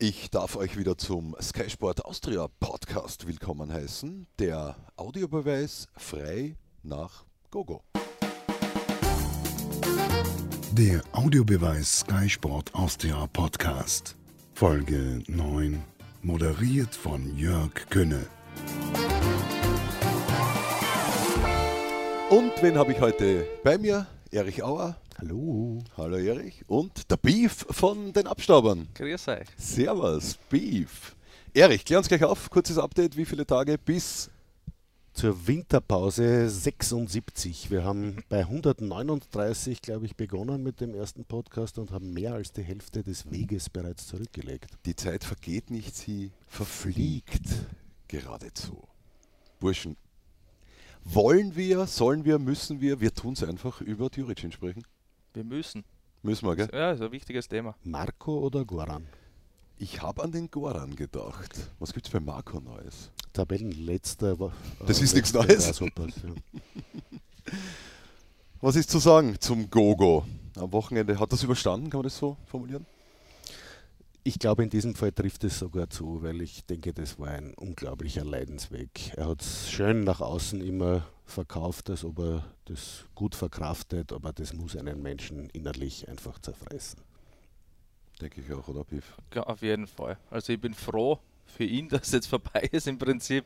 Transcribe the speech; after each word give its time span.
Ich 0.00 0.30
darf 0.30 0.54
euch 0.54 0.78
wieder 0.78 0.96
zum 0.96 1.34
Sky 1.42 1.68
Sport 1.68 2.04
Austria 2.04 2.46
Podcast 2.60 3.26
willkommen 3.26 3.72
heißen. 3.72 4.28
Der 4.38 4.76
Audiobeweis 4.94 5.88
frei 5.96 6.54
nach 6.84 7.24
Gogo. 7.50 7.82
Der 10.70 11.02
Audiobeweis 11.10 11.98
Sky 12.02 12.28
Sport 12.28 12.72
Austria 12.76 13.26
Podcast. 13.32 14.14
Folge 14.54 15.20
9. 15.26 15.82
Moderiert 16.22 16.94
von 16.94 17.36
Jörg 17.36 17.72
Könne. 17.90 18.24
Und 22.30 22.52
wen 22.62 22.78
habe 22.78 22.92
ich 22.92 23.00
heute 23.00 23.48
bei 23.64 23.76
mir? 23.76 24.06
Erich 24.30 24.62
Auer. 24.62 24.96
Hallo. 25.20 25.82
Hallo 25.96 26.16
Erich. 26.16 26.62
Und 26.68 27.10
der 27.10 27.16
Beef 27.16 27.66
von 27.70 28.12
den 28.12 28.28
Abstaubern. 28.28 28.86
Grüß 28.94 29.26
euch. 29.26 29.48
Servus, 29.56 30.38
Beef. 30.48 31.16
Erich, 31.52 31.84
klär 31.84 31.98
uns 31.98 32.06
gleich 32.06 32.22
auf. 32.22 32.48
Kurzes 32.50 32.78
Update. 32.78 33.16
Wie 33.16 33.24
viele 33.24 33.44
Tage 33.44 33.78
bis 33.78 34.30
Zur 35.14 35.48
Winterpause 35.48 36.48
76. 36.48 37.68
Wir 37.68 37.82
haben 37.82 38.22
bei 38.28 38.42
139, 38.42 39.82
glaube 39.82 40.06
ich, 40.06 40.14
begonnen 40.14 40.62
mit 40.62 40.80
dem 40.80 40.94
ersten 40.94 41.24
Podcast 41.24 41.80
und 41.80 41.90
haben 41.90 42.12
mehr 42.12 42.34
als 42.34 42.52
die 42.52 42.62
Hälfte 42.62 43.02
des 43.02 43.28
Weges 43.28 43.70
bereits 43.70 44.06
zurückgelegt. 44.06 44.70
die 44.86 44.94
Zeit 44.94 45.24
vergeht 45.24 45.72
nicht, 45.72 45.96
sie 45.96 46.30
verfliegt 46.46 47.42
geradezu. 48.06 48.86
Burschen, 49.58 49.96
wollen 51.02 51.56
wir, 51.56 51.88
sollen 51.88 52.24
wir, 52.24 52.38
müssen 52.38 52.80
wir, 52.80 53.00
wir 53.00 53.12
tun 53.12 53.32
es 53.32 53.42
einfach 53.42 53.80
über 53.80 54.10
Djuricin 54.10 54.52
sprechen? 54.52 54.84
Wir 55.34 55.44
müssen. 55.44 55.84
Müssen 56.22 56.46
wir, 56.48 56.56
gell? 56.56 56.68
Ja, 56.72 56.92
ist 56.92 57.00
ein 57.02 57.12
wichtiges 57.12 57.46
Thema. 57.48 57.74
Marco 57.84 58.38
oder 58.40 58.64
Goran? 58.64 59.06
Ich 59.78 60.02
habe 60.02 60.22
an 60.24 60.32
den 60.32 60.50
Goran 60.50 60.96
gedacht. 60.96 61.54
Was 61.78 61.92
gibt 61.92 62.06
es 62.06 62.12
bei 62.12 62.18
Marco 62.20 62.58
Neues? 62.60 63.10
Tabellenletzter. 63.32 64.38
war- 64.40 64.52
Das 64.86 65.00
äh, 65.00 65.04
ist 65.04 65.14
nichts 65.14 65.32
Neues. 65.32 65.66
Grasshoppers, 65.66 66.14
ja. 66.24 67.52
Was 68.60 68.74
ist 68.74 68.90
zu 68.90 68.98
sagen 68.98 69.36
zum 69.38 69.70
Gogo? 69.70 70.26
Am 70.56 70.72
Wochenende 70.72 71.18
hat 71.20 71.32
das 71.32 71.44
überstanden, 71.44 71.90
kann 71.90 71.98
man 71.98 72.04
das 72.04 72.18
so 72.18 72.36
formulieren? 72.46 72.84
Ich 74.24 74.38
glaube, 74.40 74.64
in 74.64 74.70
diesem 74.70 74.96
Fall 74.96 75.12
trifft 75.12 75.44
es 75.44 75.60
sogar 75.60 75.88
zu, 75.88 76.22
weil 76.22 76.42
ich 76.42 76.64
denke, 76.66 76.92
das 76.92 77.18
war 77.20 77.28
ein 77.28 77.54
unglaublicher 77.54 78.24
Leidensweg. 78.24 79.12
Er 79.16 79.28
hat 79.28 79.42
es 79.42 79.70
schön 79.70 80.02
nach 80.02 80.20
außen 80.20 80.60
immer 80.60 81.06
verkauft, 81.30 81.90
als 81.90 82.04
ob 82.04 82.18
er 82.18 82.44
das 82.64 83.04
gut 83.14 83.34
verkraftet, 83.34 84.12
aber 84.12 84.32
das 84.32 84.52
muss 84.52 84.76
einen 84.76 85.02
Menschen 85.02 85.48
innerlich 85.50 86.08
einfach 86.08 86.38
zerfressen. 86.38 87.00
Denke 88.20 88.40
ich 88.40 88.52
auch, 88.52 88.66
oder 88.68 88.84
Piff? 88.84 89.16
Ja, 89.34 89.44
auf 89.44 89.62
jeden 89.62 89.86
Fall. 89.86 90.18
Also 90.30 90.52
ich 90.52 90.60
bin 90.60 90.74
froh 90.74 91.18
für 91.46 91.64
ihn, 91.64 91.88
dass 91.88 92.08
es 92.08 92.12
jetzt 92.12 92.26
vorbei 92.26 92.68
ist 92.72 92.86
im 92.86 92.98
Prinzip. 92.98 93.44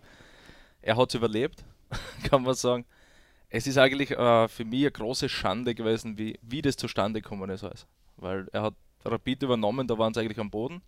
Er 0.81 0.97
hat 0.97 1.11
es 1.11 1.15
überlebt, 1.15 1.65
kann 2.25 2.43
man 2.43 2.55
sagen. 2.55 2.85
Es 3.49 3.67
ist 3.67 3.77
eigentlich 3.77 4.13
äh, 4.13 4.49
für 4.49 4.65
mich 4.65 4.83
eine 4.83 4.93
große 4.93 5.29
Schande 5.29 5.75
gewesen, 5.75 6.17
wie, 6.17 6.39
wie 6.41 6.63
das 6.63 6.77
zustande 6.77 7.21
gekommen 7.21 7.51
ist. 7.51 7.65
Alles. 7.65 7.87
Weil 8.17 8.49
er 8.53 8.63
hat 8.63 8.75
Rapid 9.05 9.43
übernommen, 9.43 9.87
da 9.87 9.99
waren 9.99 10.15
sie 10.15 10.21
eigentlich 10.21 10.41
am 10.41 10.51
Boden. 10.51 10.81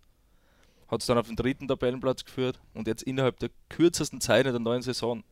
Hat 0.87 1.01
es 1.01 1.07
dann 1.07 1.17
auf 1.17 1.27
den 1.27 1.35
dritten 1.35 1.67
Tabellenplatz 1.67 2.25
geführt 2.25 2.59
und 2.73 2.87
jetzt 2.87 3.03
innerhalb 3.03 3.39
der 3.39 3.49
kürzesten 3.69 4.21
Zeit 4.21 4.45
in 4.45 4.51
der 4.53 4.59
neuen 4.59 4.81
Saison 4.81 5.23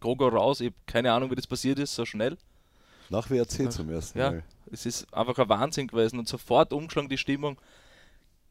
Gogo 0.00 0.28
raus. 0.28 0.60
Ich 0.60 0.66
habe 0.68 0.76
keine 0.86 1.12
Ahnung, 1.12 1.30
wie 1.30 1.34
das 1.36 1.46
passiert 1.46 1.78
ist, 1.78 1.94
so 1.94 2.04
schnell. 2.04 2.36
Nach 3.08 3.28
WRC 3.30 3.70
zum 3.72 3.90
ersten 3.90 4.18
Ja, 4.18 4.30
Mal. 4.30 4.42
es 4.70 4.86
ist 4.86 5.12
einfach 5.12 5.36
ein 5.38 5.48
Wahnsinn 5.48 5.86
gewesen 5.88 6.18
und 6.18 6.28
sofort 6.28 6.72
umgeschlagen 6.72 7.08
die 7.08 7.18
Stimmung. 7.18 7.58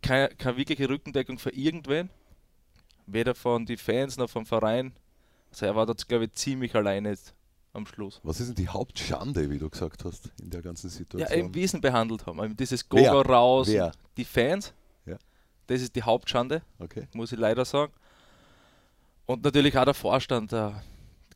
Keine, 0.02 0.30
keine 0.30 0.58
wirkliche 0.58 0.88
Rückendeckung 0.90 1.40
für 1.40 1.52
irgendwen. 1.52 2.10
Weder 3.06 3.36
von 3.36 3.66
den 3.66 3.78
Fans 3.78 4.18
noch 4.18 4.30
vom 4.30 4.46
Verein. 4.46 4.94
Also 5.52 5.66
er 5.66 5.76
war 5.76 5.86
da, 5.86 5.94
glaube 5.94 6.26
ich, 6.26 6.34
ziemlich 6.34 6.76
alleine 6.76 7.18
am 7.74 7.86
Schluss. 7.86 8.20
Was 8.24 8.40
ist 8.40 8.48
denn 8.48 8.56
die 8.56 8.68
Hauptschande, 8.68 9.50
wie 9.50 9.58
du 9.60 9.70
gesagt 9.70 10.04
hast, 10.06 10.30
in 10.42 10.50
der 10.50 10.62
ganzen 10.62 10.88
Ja, 10.90 10.94
Situation? 10.94 11.40
eben 11.40 11.56
wie 11.56 11.66
sie 11.68 11.78
ihn 11.78 11.82
behandelt 11.82 12.26
haben. 12.26 12.44
Eben 12.44 12.56
dieses? 12.58 12.88
Gogo 12.88 13.22
raus, 13.22 13.68
Wer? 13.70 13.92
die 14.18 14.26
Fans. 14.26 14.74
Ja. 15.06 15.18
Das 15.68 15.82
ist 15.82 15.96
die 15.96 16.04
Hauptschande, 16.04 16.62
Okay. 16.80 17.08
muss 17.14 17.32
ich 17.32 17.40
leider 17.40 17.66
sagen. 17.66 17.94
Und 19.26 19.44
natürlich 19.44 19.78
auch 19.78 19.86
der 19.86 19.94
Vorstand. 19.94 20.52
Da 20.52 20.82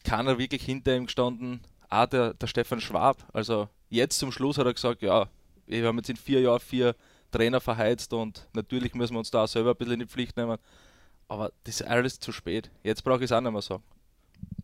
keiner 0.03 0.37
wirklich 0.37 0.63
hinter 0.63 0.95
ihm 0.95 1.05
gestanden. 1.05 1.61
Auch 1.89 2.05
der, 2.07 2.33
der 2.33 2.47
Stefan 2.47 2.81
Schwab. 2.81 3.25
Also 3.33 3.69
jetzt 3.89 4.19
zum 4.19 4.31
Schluss 4.31 4.57
hat 4.57 4.65
er 4.65 4.73
gesagt, 4.73 5.01
ja, 5.01 5.29
wir 5.67 5.87
haben 5.87 5.97
jetzt 5.97 6.09
in 6.09 6.15
vier 6.15 6.41
Jahren 6.41 6.59
vier 6.59 6.95
Trainer 7.31 7.61
verheizt 7.61 8.13
und 8.13 8.47
natürlich 8.53 8.93
müssen 8.93 9.13
wir 9.13 9.19
uns 9.19 9.31
da 9.31 9.43
auch 9.43 9.47
selber 9.47 9.71
ein 9.71 9.77
bisschen 9.77 9.93
in 9.93 9.99
die 9.99 10.07
Pflicht 10.07 10.37
nehmen. 10.37 10.57
Aber 11.27 11.51
das 11.63 11.81
ist 11.81 11.87
alles 11.87 12.19
zu 12.19 12.31
spät. 12.31 12.69
Jetzt 12.83 13.03
brauche 13.03 13.19
ich 13.19 13.25
es 13.25 13.31
auch 13.31 13.41
nicht 13.41 13.51
mehr 13.51 13.61
sagen. 13.61 13.83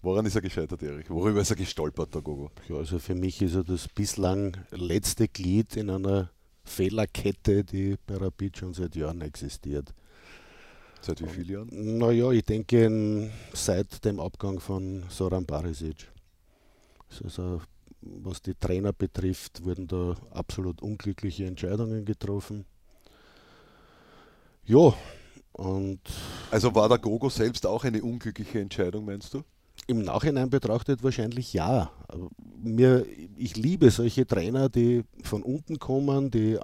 Woran 0.02 0.26
ist 0.26 0.36
er 0.36 0.42
gescheitert, 0.42 0.82
Erich? 0.84 1.10
Worüber 1.10 1.42
ist 1.42 1.50
er 1.50 1.56
gestolpert, 1.56 2.14
der 2.14 2.22
Gogo? 2.22 2.52
Ja, 2.68 2.76
also 2.76 3.00
für 3.00 3.16
mich 3.16 3.42
ist 3.42 3.56
er 3.56 3.64
das 3.64 3.88
bislang 3.88 4.58
letzte 4.72 5.28
Glied 5.28 5.76
in 5.76 5.90
einer 5.90 6.30
Fehlerkette, 6.64 7.64
die 7.64 7.96
bei 8.06 8.16
Rapid 8.16 8.58
schon 8.58 8.74
seit 8.74 8.96
Jahren 8.96 9.22
existiert. 9.22 9.94
Seit 11.02 11.22
wie 11.22 11.28
vielen 11.28 11.50
Jahren? 11.50 11.98
Naja, 11.98 12.32
ich 12.32 12.44
denke 12.44 13.32
seit 13.54 14.04
dem 14.04 14.20
Abgang 14.20 14.60
von 14.60 15.04
Soran 15.10 15.46
Barisic. 15.46 16.08
Also, 17.24 17.62
was 18.02 18.42
die 18.42 18.54
Trainer 18.56 18.94
betrifft, 18.94 19.64
wurden 19.64 19.88
da 19.88 20.16
absolut 20.32 20.82
unglückliche 20.82 21.46
Entscheidungen 21.46 22.06
getroffen. 22.06 22.66
Ja, 24.66 24.94
und 25.54 26.00
Also 26.52 26.74
war 26.76 26.88
der 26.88 27.00
Gogo 27.00 27.30
selbst 27.30 27.66
auch 27.66 27.84
eine 27.84 28.02
unglückliche 28.04 28.60
Entscheidung, 28.60 29.06
meinst 29.06 29.34
du? 29.34 29.44
Im 29.88 30.04
Nachhinein 30.04 30.50
betrachtet 30.50 31.04
wahrscheinlich 31.04 31.54
ja. 31.54 31.92
Mir, 32.62 33.06
ich 33.38 33.58
liebe 33.58 33.90
solche 33.90 34.28
Trainer, 34.28 34.70
die 34.70 35.04
von 35.24 35.42
unten 35.44 35.80
kommen, 35.80 36.30
die 36.30 36.60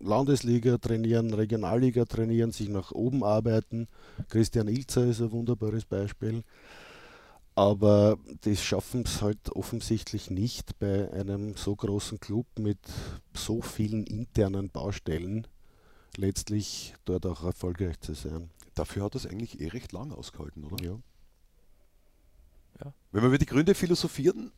Landesliga 0.00 0.78
trainieren, 0.78 1.34
Regionalliga 1.34 2.04
trainieren, 2.04 2.52
sich 2.52 2.68
nach 2.68 2.92
oben 2.92 3.24
arbeiten. 3.24 3.88
Christian 4.28 4.68
Ilzer 4.68 5.06
ist 5.06 5.20
ein 5.20 5.32
wunderbares 5.32 5.84
Beispiel. 5.84 6.44
Aber 7.54 8.16
die 8.44 8.56
schaffen 8.56 9.02
es 9.04 9.20
halt 9.20 9.50
offensichtlich 9.50 10.30
nicht 10.30 10.78
bei 10.78 11.10
einem 11.12 11.56
so 11.56 11.74
großen 11.74 12.20
Club 12.20 12.46
mit 12.58 12.78
so 13.34 13.60
vielen 13.60 14.04
internen 14.04 14.70
Baustellen 14.70 15.48
letztlich 16.16 16.94
dort 17.04 17.26
auch 17.26 17.44
erfolgreich 17.44 17.98
zu 18.00 18.14
sein. 18.14 18.50
Dafür 18.74 19.04
hat 19.04 19.16
das 19.16 19.26
eigentlich 19.26 19.60
eh 19.60 19.68
recht 19.68 19.90
lang 19.92 20.12
ausgehalten, 20.12 20.64
oder? 20.64 20.84
Ja. 20.84 20.98
Wenn 23.10 23.22
wir 23.22 23.28
über 23.28 23.38
die 23.38 23.46
Gründe 23.46 23.74
philosophieren, 23.74 24.52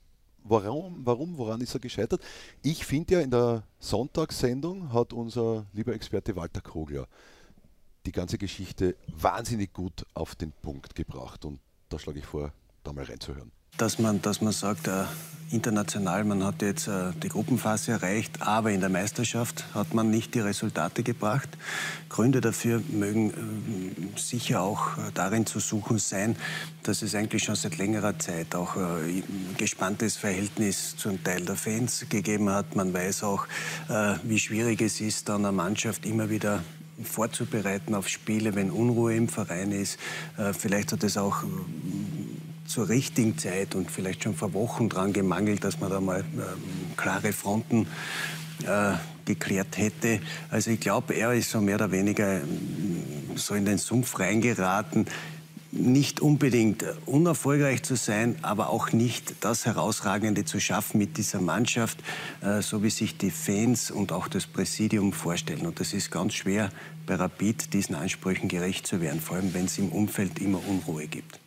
warum, 0.44 1.04
warum, 1.04 1.36
woran 1.36 1.60
ist 1.60 1.74
er 1.74 1.80
gescheitert? 1.80 2.22
Ich 2.62 2.84
finde 2.84 3.14
ja, 3.14 3.20
in 3.20 3.30
der 3.30 3.62
Sonntagssendung 3.78 4.92
hat 4.92 5.12
unser 5.12 5.66
lieber 5.72 5.94
Experte 5.94 6.34
Walter 6.36 6.60
Kogler 6.60 7.06
die 8.06 8.12
ganze 8.12 8.38
Geschichte 8.38 8.96
wahnsinnig 9.08 9.72
gut 9.72 10.06
auf 10.14 10.34
den 10.34 10.52
Punkt 10.52 10.94
gebracht. 10.94 11.44
Und 11.44 11.60
da 11.88 11.98
schlage 11.98 12.20
ich 12.20 12.26
vor, 12.26 12.52
da 12.82 12.92
mal 12.92 13.04
reinzuhören. 13.04 13.52
dass 13.76 13.98
man, 13.98 14.20
dass 14.22 14.40
man 14.40 14.52
sagt, 14.52 14.88
äh, 14.88 15.04
international, 15.50 16.24
man 16.24 16.44
hat 16.44 16.62
jetzt 16.62 16.88
äh, 16.88 17.12
die 17.22 17.28
Gruppenphase 17.28 17.92
erreicht, 17.92 18.40
aber 18.40 18.70
in 18.70 18.80
der 18.80 18.88
Meisterschaft 18.88 19.64
hat 19.74 19.94
man 19.94 20.10
nicht 20.10 20.34
die 20.34 20.40
Resultate 20.40 21.02
gebracht. 21.02 21.48
Gründe 22.08 22.40
dafür 22.40 22.82
mögen 22.90 23.30
äh, 23.30 24.18
sicher 24.18 24.62
auch 24.62 24.96
äh, 24.98 25.10
darin 25.14 25.46
zu 25.46 25.60
suchen 25.60 25.98
sein, 25.98 26.36
dass 26.82 27.02
es 27.02 27.14
eigentlich 27.14 27.44
schon 27.44 27.56
seit 27.56 27.78
längerer 27.78 28.18
Zeit 28.18 28.54
auch 28.54 28.76
äh, 28.76 29.22
gespanntes 29.58 30.16
Verhältnis 30.16 30.96
zum 30.96 31.22
Teil 31.22 31.44
der 31.44 31.56
Fans 31.56 32.06
gegeben 32.08 32.50
hat. 32.50 32.76
Man 32.76 32.94
weiß 32.94 33.24
auch, 33.24 33.46
äh, 33.88 34.14
wie 34.22 34.38
schwierig 34.38 34.80
es 34.80 35.00
ist, 35.00 35.28
dann 35.28 35.44
eine 35.44 35.52
Mannschaft 35.52 36.06
immer 36.06 36.30
wieder 36.30 36.62
vorzubereiten 37.02 37.94
auf 37.94 38.08
Spiele, 38.08 38.54
wenn 38.54 38.70
Unruhe 38.70 39.14
im 39.14 39.28
Verein 39.28 39.72
ist. 39.72 39.98
Äh, 40.36 40.52
Vielleicht 40.52 40.92
hat 40.92 41.02
es 41.04 41.16
auch 41.16 41.42
zur 42.70 42.88
richtigen 42.88 43.36
Zeit 43.36 43.74
und 43.74 43.90
vielleicht 43.90 44.22
schon 44.22 44.36
vor 44.36 44.54
Wochen 44.54 44.88
dran 44.88 45.12
gemangelt, 45.12 45.64
dass 45.64 45.80
man 45.80 45.90
da 45.90 46.00
mal 46.00 46.20
ähm, 46.20 46.96
klare 46.96 47.32
Fronten 47.32 47.88
äh, 48.64 48.92
geklärt 49.24 49.76
hätte. 49.76 50.20
Also 50.50 50.70
ich 50.70 50.80
glaube, 50.80 51.14
er 51.14 51.32
ist 51.32 51.50
so 51.50 51.60
mehr 51.60 51.74
oder 51.74 51.90
weniger 51.90 52.40
ähm, 52.40 53.02
so 53.34 53.54
in 53.54 53.64
den 53.64 53.78
Sumpf 53.78 54.18
reingeraten, 54.20 55.06
nicht 55.72 56.20
unbedingt 56.20 56.84
äh, 56.84 56.92
unerfolgreich 57.06 57.82
zu 57.82 57.96
sein, 57.96 58.36
aber 58.42 58.70
auch 58.70 58.92
nicht 58.92 59.34
das 59.40 59.66
Herausragende 59.66 60.44
zu 60.44 60.60
schaffen 60.60 60.98
mit 60.98 61.16
dieser 61.16 61.40
Mannschaft, 61.40 61.98
äh, 62.40 62.62
so 62.62 62.84
wie 62.84 62.90
sich 62.90 63.16
die 63.16 63.32
Fans 63.32 63.90
und 63.90 64.12
auch 64.12 64.28
das 64.28 64.46
Präsidium 64.46 65.12
vorstellen. 65.12 65.66
Und 65.66 65.80
das 65.80 65.92
ist 65.92 66.12
ganz 66.12 66.34
schwer 66.34 66.70
bei 67.04 67.16
Rapid, 67.16 67.72
diesen 67.72 67.96
Ansprüchen 67.96 68.48
gerecht 68.48 68.86
zu 68.86 69.00
werden, 69.00 69.20
vor 69.20 69.38
allem 69.38 69.54
wenn 69.54 69.64
es 69.64 69.78
im 69.78 69.88
Umfeld 69.90 70.38
immer 70.38 70.60
Unruhe 70.68 71.08
gibt. 71.08 71.40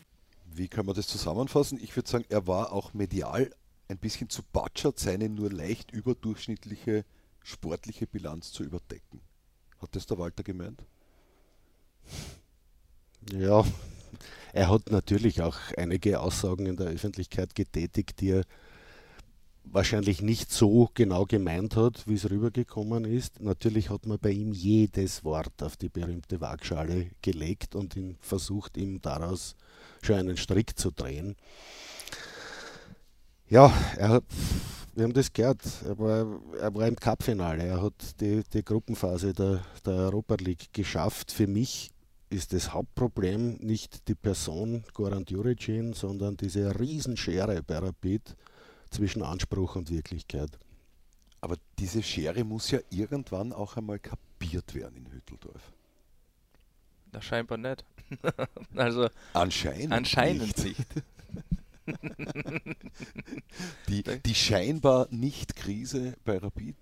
Wie 0.56 0.68
kann 0.68 0.86
man 0.86 0.96
das 0.96 1.08
zusammenfassen? 1.08 1.80
Ich 1.82 1.96
würde 1.96 2.10
sagen, 2.10 2.26
er 2.30 2.48
war 2.48 2.72
auch 2.72 2.94
medial 2.94 3.52
ein 3.88 3.98
bisschen 3.98 4.30
zu 4.30 4.44
batschert, 4.44 5.00
seine 5.00 5.30
nur 5.30 5.52
leicht 5.52 5.92
überdurchschnittliche 5.92 7.06
sportliche 7.44 8.08
Bilanz 8.08 8.52
zu 8.52 8.64
überdecken. 8.64 9.22
Hat 9.82 9.96
das 9.96 10.06
der 10.06 10.18
Walter 10.18 10.44
gemeint? 10.44 10.82
Ja, 13.32 13.64
er 14.54 14.70
hat 14.70 14.92
natürlich 14.92 15.42
auch 15.42 15.58
einige 15.78 16.20
Aussagen 16.20 16.66
in 16.66 16.78
der 16.78 16.88
Öffentlichkeit 16.88 17.56
getätigt, 17.56 18.22
die 18.22 18.32
er 18.32 18.44
wahrscheinlich 19.64 20.22
nicht 20.22 20.52
so 20.52 20.90
genau 20.94 21.26
gemeint 21.26 21.76
hat, 21.76 22.08
wie 22.08 22.16
es 22.16 22.30
rübergekommen 22.30 23.06
ist. 23.06 23.40
Natürlich 23.40 23.90
hat 23.90 24.06
man 24.06 24.20
bei 24.20 24.32
ihm 24.32 24.52
jedes 24.52 25.24
Wort 25.24 25.64
auf 25.64 25.78
die 25.78 25.90
berühmte 25.90 26.42
Waagschale 26.42 27.10
gelegt 27.22 27.76
und 27.76 27.96
ihn 27.96 28.18
versucht, 28.20 28.78
ihm 28.78 29.02
daraus 29.02 29.56
schon 30.06 30.18
einen 30.18 30.38
Strick 30.38 30.78
zu 30.78 30.92
drehen. 30.92 31.36
Ja, 33.50 33.72
er 33.98 34.22
wir 34.96 35.06
haben 35.06 35.14
das 35.14 35.34
gehört, 35.34 35.62
er 35.86 35.98
war, 35.98 36.40
er 36.60 36.76
war 36.76 36.88
im 36.88 36.96
Cup-Finale, 36.96 37.64
er 37.64 37.82
hat 37.82 38.22
die, 38.22 38.44
die 38.54 38.64
Gruppenphase 38.64 39.34
der, 39.34 39.62
der 39.86 39.94
Europa 39.94 40.36
League 40.36 40.72
geschafft. 40.72 41.32
Für 41.32 41.48
mich 41.48 41.90
ist 42.30 42.54
das 42.54 42.74
Hauptproblem 42.74 43.58
nicht 43.58 44.08
die 44.08 44.16
Person 44.16 44.84
Goran 44.94 45.26
Juricin, 45.28 45.94
sondern 45.94 46.38
diese 46.38 46.80
Riesenschere 46.80 47.64
bei 47.64 47.80
Rapid 47.80 48.36
zwischen 48.92 49.24
Anspruch 49.24 49.76
und 49.76 49.90
Wirklichkeit. 49.90 50.52
Aber 51.42 51.56
diese 51.80 52.04
Schere 52.04 52.44
muss 52.44 52.72
ja 52.72 52.80
irgendwann 52.90 53.52
auch 53.52 53.78
einmal 53.78 54.00
kapiert 54.00 54.76
werden 54.76 54.98
in 54.98 55.12
Hütteldorf. 55.12 55.74
Na, 57.14 57.22
scheinbar 57.22 57.58
nicht. 57.58 57.86
also 58.76 59.08
anscheinend, 59.34 59.94
anscheinend 59.94 60.58
nicht. 60.64 60.78
nicht. 60.80 61.04
die, 63.88 64.04
die 64.04 64.36
scheinbar 64.36 65.08
Nicht-Krise 65.12 66.16
bei 66.26 66.38
Rapid 66.38 66.76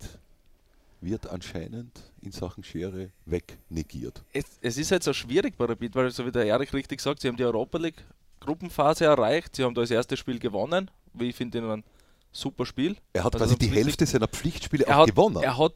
wird 1.02 1.28
anscheinend 1.28 2.00
in 2.22 2.32
Sachen 2.32 2.64
Schere 2.64 3.10
wegnegiert. 3.26 4.24
Es, 4.34 4.46
es 4.62 4.78
ist 4.78 4.92
halt 4.92 5.04
so 5.04 5.14
schwierig 5.14 5.58
bei 5.58 5.66
Rapid, 5.66 5.96
weil 5.96 6.12
so 6.12 6.26
wie 6.26 6.32
der 6.32 6.46
Erik 6.46 6.74
richtig 6.74 7.02
sagt, 7.02 7.22
sie 7.22 7.28
haben 7.28 7.38
die 7.38 7.44
Europa 7.44 7.78
League 7.78 8.04
Gruppenphase 8.40 9.06
erreicht, 9.06 9.56
sie 9.56 9.64
haben 9.64 9.74
da 9.74 9.82
das 9.82 9.92
erste 9.92 10.18
Spiel 10.18 10.40
gewonnen, 10.40 10.90
wie 11.14 11.30
ich 11.30 11.36
finde, 11.36 11.60
ein 11.60 11.84
super 12.32 12.66
Spiel. 12.66 12.96
Er 13.14 13.24
hat 13.24 13.36
also 13.36 13.56
quasi 13.56 13.58
die 13.58 13.76
Hälfte 13.76 14.06
seiner 14.06 14.28
Pflichtspiele 14.28 14.88
auch 14.88 15.02
hat, 15.02 15.10
gewonnen. 15.10 15.44
Er 15.44 15.58
hat, 15.58 15.74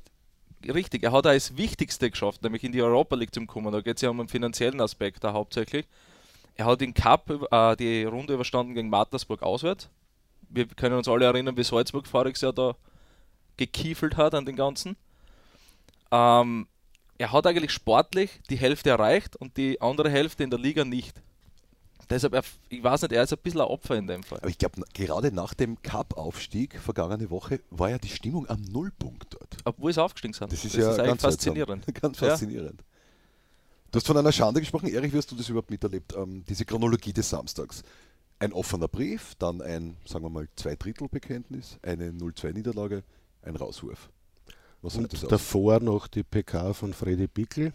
richtig, 0.74 1.04
er 1.04 1.12
hat 1.12 1.26
auch 1.26 1.32
das 1.32 1.58
Wichtigste 1.58 2.10
geschafft, 2.10 2.44
nämlich 2.44 2.64
in 2.64 2.72
die 2.72 2.82
Europa 2.82 3.16
League 3.16 3.34
zu 3.34 3.46
kommen. 3.46 3.72
Da 3.72 3.82
geht 3.82 3.98
es 3.98 4.02
ja 4.02 4.10
um 4.10 4.20
einen 4.20 4.30
finanziellen 4.30 4.82
Aspekt 4.82 5.24
da 5.24 5.34
hauptsächlich. 5.34 5.88
Er 6.56 6.66
hat 6.66 6.82
den 6.82 6.94
Cup 6.94 7.30
äh, 7.52 7.76
die 7.76 8.04
Runde 8.06 8.34
überstanden 8.34 8.74
gegen 8.74 8.90
Mattersburg 8.90 9.44
auswärts. 9.44 9.90
Wir 10.50 10.68
können 10.68 10.96
uns 10.96 11.08
alle 11.08 11.26
erinnern, 11.26 11.58
wie 11.58 11.64
Salzburg 11.64 12.08
voriges 12.08 12.42
Jahr 12.42 12.54
da 12.54 12.76
gekiefelt 13.58 14.18
hat 14.18 14.34
an 14.34 14.46
den 14.46 14.56
Ganzen. 14.56 14.96
Ähm, 16.12 16.68
er 17.18 17.32
hat 17.32 17.48
eigentlich 17.48 17.72
sportlich 17.72 18.42
die 18.50 18.58
Hälfte 18.58 18.90
erreicht 18.90 19.36
und 19.36 19.58
die 19.58 19.82
andere 19.82 20.10
Hälfte 20.10 20.44
in 20.44 20.50
der 20.50 20.60
Liga 20.60 20.86
nicht. 20.86 21.22
Deshalb, 22.10 22.44
ich 22.70 22.84
weiß 22.84 23.04
nicht, 23.04 23.12
er 23.14 23.24
ist 23.24 23.34
ein 23.34 23.40
bisschen 23.42 23.62
ein 23.62 23.68
Opfer 23.68 23.96
in 23.96 24.08
dem 24.08 24.24
Fall. 24.24 24.40
Aber 24.40 24.50
ich 24.50 24.58
glaube, 24.58 24.82
gerade 24.94 25.32
nach 25.32 25.54
dem 25.54 25.82
Cup-Aufstieg 25.82 26.80
vergangene 26.80 27.30
Woche 27.30 27.62
war 27.70 27.90
ja 27.90 27.98
die 27.98 28.10
Stimmung 28.10 28.48
am 28.50 28.62
Nullpunkt 28.62 29.34
dort. 29.34 29.58
Obwohl 29.64 29.94
sie 29.94 30.04
aufgestiegen 30.04 30.34
sind. 30.34 30.52
Das 30.52 30.64
ist 30.64 30.76
das 30.76 30.84
ja 30.84 30.92
ist 30.92 30.98
ganz 30.98 31.22
faszinierend. 31.22 31.86
Ganz 32.02 32.20
faszinierend. 32.20 32.82
Ja. 32.82 32.86
Du 33.92 34.00
hast 34.00 34.08
von 34.08 34.18
einer 34.18 34.32
Schande 34.32 34.60
gesprochen. 34.60 34.90
Erich, 34.90 35.14
wie 35.14 35.18
hast 35.18 35.32
du 35.32 35.36
das 35.36 35.48
überhaupt 35.48 35.72
miterlebt? 35.72 36.14
Ähm, 36.16 36.44
diese 36.48 36.66
Chronologie 36.66 37.14
des 37.14 37.30
Samstags. 37.30 37.82
Ein 38.40 38.52
offener 38.52 38.90
Brief, 38.90 39.36
dann 39.40 39.62
ein, 39.62 39.96
sagen 40.06 40.26
wir 40.26 40.30
mal, 40.30 40.48
Zwei-Drittel-Bekenntnis, 40.58 41.80
eine 41.82 42.12
0-2-Niederlage, 42.12 43.04
ein 43.44 43.56
Rauswurf. 43.56 44.10
Was 44.82 44.98
Und 44.98 45.32
davor 45.32 45.80
noch 45.80 46.08
die 46.08 46.24
PK 46.24 46.74
von 46.74 46.94
Freddy 46.94 47.28
Bickel, 47.28 47.72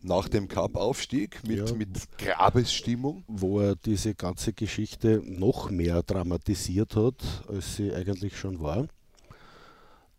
nach 0.00 0.28
dem 0.28 0.48
Cup-Aufstieg 0.48 1.46
mit, 1.46 1.68
ja, 1.68 1.74
mit 1.74 2.18
Grabesstimmung. 2.18 3.24
Wo 3.26 3.60
er 3.60 3.76
diese 3.76 4.14
ganze 4.14 4.52
Geschichte 4.52 5.22
noch 5.24 5.70
mehr 5.70 6.02
dramatisiert 6.02 6.96
hat, 6.96 7.22
als 7.48 7.76
sie 7.76 7.92
eigentlich 7.92 8.38
schon 8.38 8.60
war. 8.60 8.86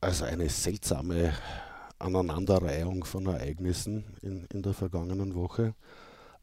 Also 0.01 0.25
eine 0.25 0.50
seltsame 0.50 1.33
Aneinanderreihung 2.00 3.03
von 3.03 3.25
Ereignissen 3.25 4.03
in, 4.21 4.45
in 4.53 4.62
der 4.62 4.74
vergangenen 4.74 5.33
Woche. 5.35 5.74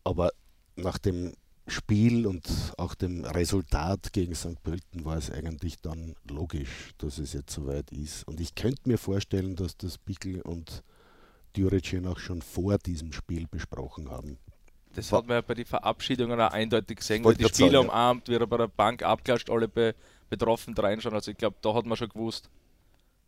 Aber 0.03 0.31
nach 0.77 0.99
dem 0.99 1.33
Spiel 1.67 2.27
und 2.27 2.47
auch 2.77 2.95
dem 2.95 3.25
Resultat 3.25 4.13
gegen 4.13 4.35
St. 4.35 4.63
Pölten 4.63 5.05
war 5.05 5.17
es 5.17 5.31
eigentlich 5.31 5.81
dann 5.81 6.15
logisch, 6.29 6.91
dass 6.99 7.19
es 7.19 7.33
jetzt 7.33 7.55
soweit 7.55 7.91
ist. 7.91 8.29
Und 8.29 8.41
ich 8.41 8.55
könnte 8.55 8.83
mir 8.85 8.99
vorstellen, 8.99 9.57
dass 9.57 9.77
das 9.77 9.97
Bickel 9.97 10.43
und 10.43 10.83
Djuricin 11.57 12.07
auch 12.07 12.19
schon 12.19 12.43
vor 12.43 12.79
diesem 12.79 13.13
Spiel 13.13 13.47
besprochen 13.47 14.11
haben. 14.11 14.39
Das 14.95 15.11
hat 15.13 15.27
man 15.27 15.37
ja 15.37 15.41
bei 15.41 15.55
den 15.55 15.67
Verabschiedungen 15.67 16.41
auch 16.41 16.53
eindeutig 16.53 16.99
gesehen, 16.99 17.25
weil 17.25 17.35
die 17.35 17.45
Spieler 17.45 17.79
sagen, 17.79 17.89
umarmt, 17.89 18.29
wie 18.29 18.35
er 18.35 18.47
bei 18.47 18.57
der 18.57 18.69
Bank 18.69 19.03
abklatscht, 19.03 19.51
alle 19.51 19.69
be 19.69 19.95
betroffen 20.31 20.75
reinschauen. 20.75 21.15
Also 21.15 21.31
ich 21.31 21.37
glaube, 21.37 21.57
da 21.61 21.75
hat 21.75 21.85
man 21.85 21.97
schon 21.97 22.09
gewusst, 22.09 22.49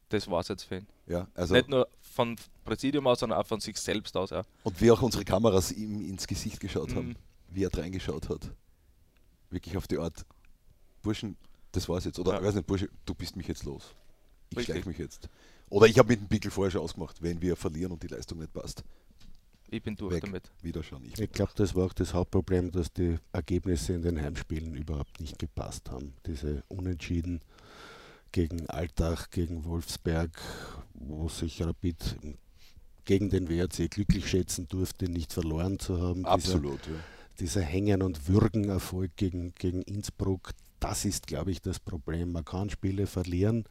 das 0.09 0.29
war 0.29 0.41
es 0.41 0.49
jetzt 0.49 0.65
für 0.65 0.79
ihn. 0.79 0.87
Ja, 1.07 1.29
also 1.35 1.55
Nicht 1.55 1.69
nur 1.69 1.89
vom 2.01 2.37
Präsidium 2.65 3.07
aus, 3.07 3.21
sondern 3.21 3.39
auch 3.39 3.47
von 3.47 3.61
sich 3.61 3.77
selbst 3.77 4.17
aus. 4.17 4.31
Ja. 4.31 4.43
Und 4.65 4.81
wie 4.81 4.91
auch 4.91 5.03
unsere 5.03 5.25
Kameras 5.25 5.73
ihm 5.73 6.01
ins 6.09 6.27
Gesicht 6.27 6.61
geschaut 6.61 6.91
mhm. 6.91 6.97
haben, 6.97 7.17
wie 7.49 7.65
er 7.65 7.75
reingeschaut 7.75 8.29
hat. 8.29 8.51
Wirklich 9.51 9.77
auf 9.77 9.87
die 9.87 9.99
Art, 9.99 10.25
Burschen, 11.03 11.37
das 11.73 11.89
war's 11.89 12.05
jetzt. 12.05 12.19
Oder 12.19 12.33
ja. 12.33 12.39
ich 12.39 12.45
weiß 12.45 12.55
nicht, 12.55 12.67
Bursche, 12.67 12.89
du 13.05 13.15
bist 13.15 13.37
mich 13.37 13.47
jetzt 13.47 13.65
los. 13.65 13.95
Ich 14.51 14.65
schleiche 14.65 14.89
mich 14.89 14.99
jetzt. 14.99 15.29
Oder 15.69 15.87
ich 15.87 15.99
habe 15.99 16.09
mit 16.09 16.21
dem 16.21 16.29
Pickel 16.29 16.51
vorher 16.51 16.71
schon 16.71 16.83
ausgemacht, 16.83 17.23
wenn 17.23 17.41
wir 17.43 17.57
verlieren 17.57 17.93
und 17.93 18.03
die 18.03 18.09
Leistung 18.09 18.39
nicht 18.39 18.53
passt. 18.53 18.85
Ich 19.69 19.83
bin 19.83 19.97
durch 19.97 20.15
Weg. 20.15 20.25
damit. 20.25 20.51
Wieder 20.63 20.83
schon. 20.83 21.05
Ich, 21.05 21.19
ich 21.19 21.33
glaube, 21.33 21.53
das 21.57 21.75
war 21.75 21.87
auch 21.87 21.93
das 21.93 22.15
Hauptproblem, 22.15 22.71
dass 22.71 22.93
die 22.93 23.19
Ergebnisse 23.33 23.95
in 23.95 24.03
den 24.03 24.21
Heimspielen 24.21 24.75
überhaupt 24.75 25.21
nicht 25.21 25.39
gepasst 25.39 25.91
haben. 25.91 26.15
Diese 26.27 26.63
Unentschieden 26.69 27.41
gegen 28.31 28.69
Altach, 28.69 29.31
gegen 29.31 29.65
Wolfsberg, 29.65 30.31
wo 30.95 31.29
sich 31.29 31.63
Rapid 31.63 32.17
gegen 33.05 33.31
den 33.31 33.49
WRC 33.49 33.91
glücklich 33.91 34.29
schätzen 34.29 34.69
durfte, 34.69 35.09
nicht 35.09 35.33
verloren 35.33 35.79
zu 35.79 36.01
haben. 36.01 36.25
Absolut. 36.27 36.85
Dieser, 36.85 36.97
ja. 36.97 37.03
dieser 37.41 37.63
Hängen- 37.63 38.03
und 38.03 38.29
Würgen-Erfolg 38.29 39.17
gegen, 39.17 39.55
gegen 39.55 39.83
Innsbruck, 39.83 40.51
das 40.81 41.05
ist, 41.05 41.27
glaube 41.27 41.51
ich, 41.51 41.61
das 41.61 41.81
Problem. 41.81 42.33
Man 42.33 42.45
kann 42.45 42.71
Spiele 42.71 43.07
verlieren, 43.07 43.65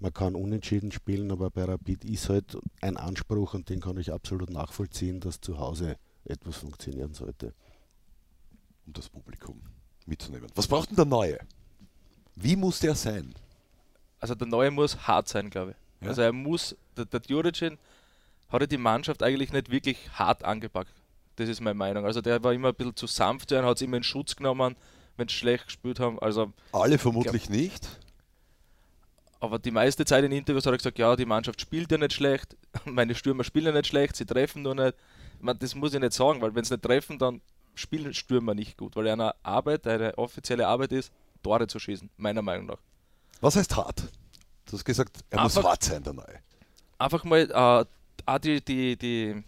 man 0.00 0.12
kann 0.12 0.34
unentschieden 0.34 0.92
spielen, 0.92 1.30
aber 1.30 1.50
bei 1.50 1.64
Rapid 1.64 2.04
ist 2.04 2.28
halt 2.28 2.56
ein 2.80 2.96
Anspruch 2.96 3.54
und 3.54 3.68
den 3.68 3.80
kann 3.80 3.96
ich 3.96 4.12
absolut 4.12 4.50
nachvollziehen, 4.50 5.20
dass 5.20 5.40
zu 5.40 5.58
Hause 5.58 5.96
etwas 6.24 6.56
funktionieren 6.56 7.14
sollte. 7.14 7.54
Um 8.86 8.92
das 8.92 9.08
Publikum 9.08 9.60
mitzunehmen. 10.06 10.48
Was 10.54 10.66
braucht 10.66 10.90
denn 10.90 10.96
der 10.96 11.04
Neue? 11.04 11.38
Wie 12.36 12.56
muss 12.56 12.80
der 12.80 12.94
sein? 12.94 13.34
Also 14.20 14.34
der 14.34 14.46
Neue 14.46 14.70
muss 14.70 15.06
hart 15.06 15.28
sein, 15.28 15.50
glaube 15.50 15.72
ich. 15.72 16.02
Ja? 16.02 16.08
Also 16.08 16.22
er 16.22 16.32
muss, 16.32 16.76
der, 16.96 17.04
der 17.04 17.20
Djuricin 17.20 17.78
hat 18.48 18.60
er 18.60 18.66
die 18.66 18.78
Mannschaft 18.78 19.22
eigentlich 19.22 19.52
nicht 19.52 19.70
wirklich 19.70 20.10
hart 20.12 20.44
angepackt. 20.44 20.92
Das 21.36 21.48
ist 21.48 21.60
meine 21.60 21.74
Meinung. 21.74 22.04
Also 22.04 22.20
der 22.20 22.42
war 22.44 22.52
immer 22.52 22.68
ein 22.68 22.74
bisschen 22.74 22.96
zu 22.96 23.06
sanft, 23.06 23.50
hat 23.52 23.76
es 23.76 23.82
immer 23.82 23.96
in 23.96 24.02
Schutz 24.02 24.36
genommen, 24.36 24.76
wenn 25.16 25.28
sie 25.28 25.34
schlecht 25.34 25.66
gespielt 25.66 26.00
haben. 26.00 26.18
Also 26.20 26.52
Alle 26.72 26.98
vermutlich 26.98 27.44
glaub, 27.44 27.56
nicht. 27.58 27.88
Aber 29.44 29.58
die 29.58 29.70
meiste 29.70 30.06
Zeit 30.06 30.24
in 30.24 30.32
Interviews 30.32 30.64
hat 30.64 30.72
er 30.72 30.78
gesagt, 30.78 30.98
ja, 30.98 31.14
die 31.16 31.26
Mannschaft 31.26 31.60
spielt 31.60 31.92
ja 31.92 31.98
nicht 31.98 32.14
schlecht, 32.14 32.56
meine 32.86 33.14
Stürmer 33.14 33.44
spielen 33.44 33.66
ja 33.66 33.72
nicht 33.72 33.88
schlecht, 33.88 34.16
sie 34.16 34.24
treffen 34.24 34.62
nur 34.62 34.74
nicht. 34.74 34.96
meine, 35.38 35.58
das 35.58 35.74
muss 35.74 35.92
ich 35.92 36.00
nicht 36.00 36.14
sagen, 36.14 36.40
weil 36.40 36.54
wenn 36.54 36.64
sie 36.64 36.72
nicht 36.72 36.82
treffen, 36.82 37.18
dann 37.18 37.42
spielen 37.74 38.14
Stürmer 38.14 38.54
nicht 38.54 38.78
gut, 38.78 38.96
weil 38.96 39.06
eine 39.06 39.34
Arbeit, 39.42 39.86
eine 39.86 40.16
offizielle 40.16 40.66
Arbeit 40.66 40.92
ist, 40.92 41.12
Tore 41.42 41.66
zu 41.66 41.78
schießen, 41.78 42.08
meiner 42.16 42.40
Meinung 42.40 42.64
nach. 42.64 42.78
Was 43.42 43.56
heißt 43.56 43.76
hart? 43.76 44.04
Du 44.64 44.72
hast 44.72 44.84
gesagt, 44.86 45.18
er 45.28 45.42
einfach, 45.42 45.56
muss 45.56 45.64
hart 45.64 45.84
sein, 45.84 46.02
der 46.02 46.14
Neue. 46.14 46.40
Einfach 46.96 47.22
mal 47.24 47.86
äh, 48.26 48.38
die, 48.38 48.64
die, 48.64 48.96
die, 48.96 49.44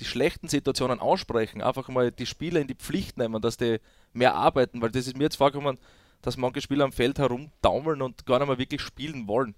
die 0.00 0.04
schlechten 0.06 0.48
Situationen 0.48 1.00
aussprechen, 1.00 1.60
einfach 1.60 1.88
mal 1.88 2.10
die 2.10 2.24
Spieler 2.24 2.62
in 2.62 2.66
die 2.66 2.74
Pflicht 2.74 3.18
nehmen, 3.18 3.42
dass 3.42 3.58
die 3.58 3.78
mehr 4.14 4.34
arbeiten, 4.34 4.80
weil 4.80 4.90
das 4.90 5.06
ist 5.06 5.18
mir 5.18 5.24
jetzt 5.24 5.36
vorgekommen, 5.36 5.76
dass 6.22 6.36
manche 6.36 6.60
Spieler 6.60 6.84
am 6.84 6.92
Feld 6.92 7.18
herumdaumeln 7.18 8.02
und 8.02 8.26
gar 8.26 8.38
nicht 8.38 8.48
mehr 8.48 8.58
wirklich 8.58 8.80
spielen 8.80 9.28
wollen. 9.28 9.54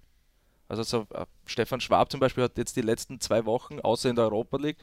Also 0.67 0.83
so, 0.83 1.07
äh, 1.13 1.25
Stefan 1.45 1.81
Schwab 1.81 2.11
zum 2.11 2.19
Beispiel 2.19 2.43
hat 2.43 2.57
jetzt 2.57 2.75
die 2.75 2.81
letzten 2.81 3.19
zwei 3.19 3.45
Wochen, 3.45 3.79
außer 3.79 4.09
in 4.09 4.15
der 4.15 4.25
Europa 4.25 4.57
League, 4.57 4.77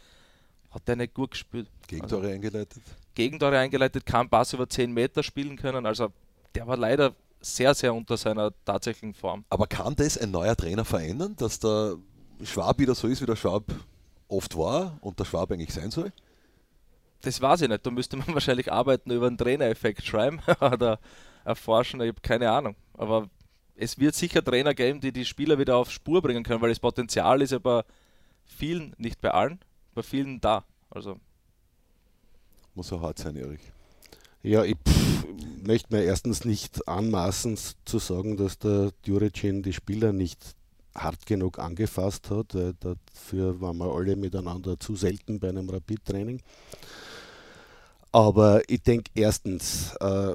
hat 0.71 0.87
der 0.88 0.97
nicht 0.97 1.14
gut 1.14 1.30
gespielt. 1.30 1.68
Gegentore 1.87 2.23
also, 2.23 2.35
eingeleitet? 2.35 2.83
Gegentore 3.14 3.59
eingeleitet, 3.59 4.04
kein 4.04 4.28
Pass 4.28 4.52
über 4.52 4.68
10 4.68 4.92
Meter 4.92 5.23
spielen 5.23 5.56
können. 5.56 5.87
Also 5.87 6.12
der 6.54 6.66
war 6.66 6.76
leider 6.76 7.14
sehr, 7.40 7.75
sehr 7.75 7.95
unter 7.95 8.16
seiner 8.16 8.52
tatsächlichen 8.64 9.14
Form. 9.14 9.45
Aber 9.49 9.66
kann 9.66 9.95
das 9.95 10.18
ein 10.18 10.30
neuer 10.33 10.56
Trainer 10.56 10.85
verändern, 10.85 11.37
dass 11.37 11.61
der 11.61 11.97
Schwab 12.42 12.78
wieder 12.78 12.95
so 12.95 13.06
ist, 13.06 13.23
wie 13.23 13.26
der 13.26 13.37
Schwab 13.37 13.64
oft 14.28 14.56
war 14.56 14.99
und 15.00 15.18
der 15.21 15.25
Schwab 15.25 15.52
eigentlich 15.52 15.73
sein 15.73 15.90
soll? 15.90 16.12
Das 17.23 17.40
weiß 17.40 17.62
ich 17.62 17.68
nicht. 17.68 17.87
Da 17.87 17.90
müsste 17.90 18.16
man 18.16 18.26
wahrscheinlich 18.35 18.73
arbeiten 18.73 19.11
über 19.11 19.28
einen 19.28 19.38
Trainereffekt 19.38 20.04
schreiben 20.04 20.40
oder 20.61 20.99
erforschen. 21.46 22.00
Ich 22.00 22.08
habe 22.08 22.20
keine 22.20 22.50
Ahnung. 22.50 22.76
Aber 22.94 23.28
es 23.74 23.98
wird 23.98 24.14
sicher 24.14 24.44
Trainer 24.44 24.74
geben, 24.74 25.00
die 25.00 25.12
die 25.12 25.24
Spieler 25.24 25.58
wieder 25.58 25.76
auf 25.76 25.90
Spur 25.90 26.22
bringen 26.22 26.42
können, 26.42 26.60
weil 26.60 26.70
das 26.70 26.80
Potenzial 26.80 27.42
ist 27.42 27.52
ja 27.52 27.58
bei 27.58 27.82
vielen, 28.44 28.94
nicht 28.98 29.20
bei 29.20 29.30
allen, 29.30 29.60
bei 29.94 30.02
vielen 30.02 30.40
da. 30.40 30.64
Also 30.90 31.18
Muss 32.74 32.88
so 32.88 33.00
hart 33.00 33.18
sein, 33.18 33.36
Erich. 33.36 33.60
Ja, 34.42 34.64
ich 34.64 34.76
pff, 34.76 35.24
möchte 35.62 35.94
mir 35.94 36.04
erstens 36.04 36.44
nicht 36.44 36.86
anmaßen 36.88 37.58
zu 37.84 37.98
sagen, 37.98 38.36
dass 38.36 38.58
der 38.58 38.92
Djuricin 39.04 39.62
die 39.62 39.72
Spieler 39.72 40.12
nicht 40.12 40.54
hart 40.94 41.26
genug 41.26 41.58
angefasst 41.58 42.30
hat. 42.30 42.54
Weil 42.54 42.74
dafür 42.74 43.60
waren 43.60 43.78
wir 43.78 43.92
alle 43.92 44.16
miteinander 44.16 44.78
zu 44.78 44.94
selten 44.94 45.40
bei 45.40 45.48
einem 45.48 45.68
Rapid-Training. 45.68 46.40
Aber 48.12 48.62
ich 48.70 48.82
denke, 48.82 49.10
erstens 49.14 49.94
äh, 49.96 50.34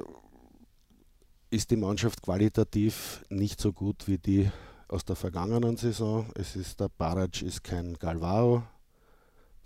ist 1.52 1.70
die 1.70 1.76
Mannschaft 1.76 2.22
qualitativ 2.22 3.22
nicht 3.28 3.60
so 3.60 3.74
gut 3.74 4.08
wie 4.08 4.16
die 4.16 4.50
aus 4.88 5.04
der 5.04 5.16
vergangenen 5.16 5.76
Saison. 5.76 6.30
Es 6.34 6.56
ist 6.56 6.80
der 6.80 6.88
Barac 6.88 7.42
ist 7.42 7.62
kein 7.62 7.92
Galvao, 7.98 8.62